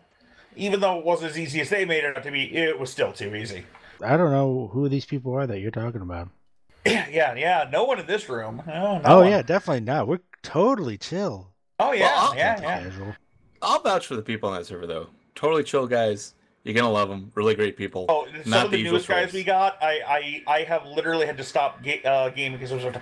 [0.56, 2.90] even though it wasn't as easy as they made it out to be, it was
[2.90, 3.66] still too easy.
[4.02, 6.30] I don't know who these people are that you're talking about.
[6.86, 7.70] Yeah, yeah, yeah.
[7.70, 8.64] No one in this room.
[8.66, 9.28] No, no oh one.
[9.28, 10.08] yeah, definitely not.
[10.08, 11.51] We're totally chill.
[11.82, 12.84] Oh yeah, Well, I'll- yeah, yeah.
[12.84, 13.16] Casual.
[13.62, 15.08] I'll vouch for the people on that server, though.
[15.36, 16.34] Totally chill guys.
[16.64, 17.32] You're going to love them.
[17.36, 18.06] Really great people.
[18.10, 19.34] Oh, some Not of the the newest guys trolls.
[19.34, 22.76] we got, I, I, I have literally had to stop ga- uh, gaming because I
[22.88, 22.96] was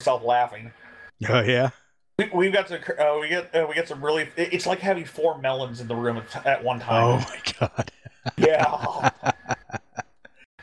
[0.00, 0.72] myself laughing.
[1.30, 1.70] Oh yeah.
[2.18, 4.28] We, we've got to, uh, we get, uh, we get some really.
[4.36, 7.04] It's like having four melons in the room at, at one time.
[7.04, 7.90] Oh my god.
[8.36, 9.10] Yeah.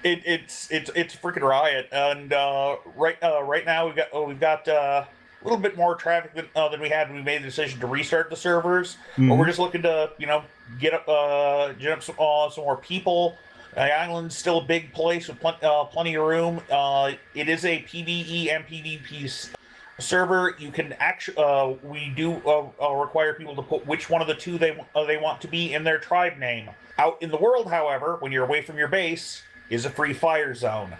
[0.03, 4.25] it, it's it's it's freaking riot, and uh, right uh, right now we've got oh,
[4.27, 5.05] we've got uh,
[5.43, 7.79] a little bit more traffic than, uh, than we had when we made the decision
[7.81, 8.97] to restart the servers.
[9.17, 9.37] But Mhm.
[9.37, 10.43] we're just looking to, you know,
[10.79, 13.37] get up, uh, get up some, uh, some more people
[13.75, 16.61] The island's still a big place with plen- uh, plenty of room.
[16.69, 19.49] Uh, it is a PVE and PvP
[19.97, 20.55] server.
[20.59, 24.27] You can actually, uh, we do uh, uh, require people to put which one of
[24.27, 26.69] the two they uh, they want to be in their tribe name.
[26.99, 29.41] Out in the world, however, when you're away from your base,
[29.71, 30.95] is a free fire zone.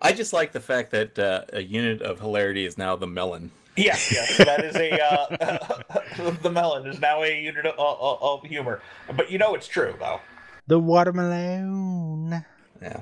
[0.00, 3.50] I just like the fact that uh, a unit of hilarity is now the melon.
[3.76, 8.42] Yes, yes, that is a uh, the melon is now a unit of, of, of
[8.44, 8.82] humor.
[9.16, 10.20] But you know it's true though.
[10.66, 12.44] The watermelon.
[12.80, 13.00] Yeah.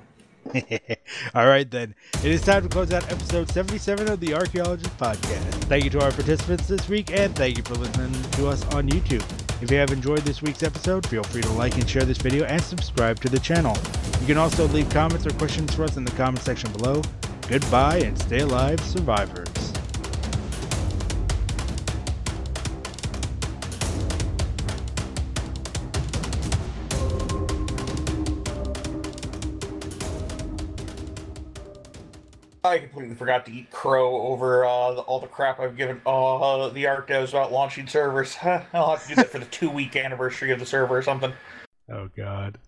[1.35, 1.95] All right, then.
[2.25, 5.43] It is time to close out episode 77 of the Archaeologist Podcast.
[5.65, 8.89] Thank you to our participants this week, and thank you for listening to us on
[8.89, 9.25] YouTube.
[9.63, 12.45] If you have enjoyed this week's episode, feel free to like and share this video
[12.45, 13.77] and subscribe to the channel.
[14.21, 17.03] You can also leave comments or questions for us in the comment section below.
[17.47, 19.70] Goodbye and stay alive, survivors.
[32.71, 36.69] I completely forgot to eat crow over uh, the, all the crap I've given uh,
[36.69, 38.37] the devs about launching servers.
[38.43, 41.33] I'll have to do that for the two week anniversary of the server or something.
[41.91, 42.59] Oh, God.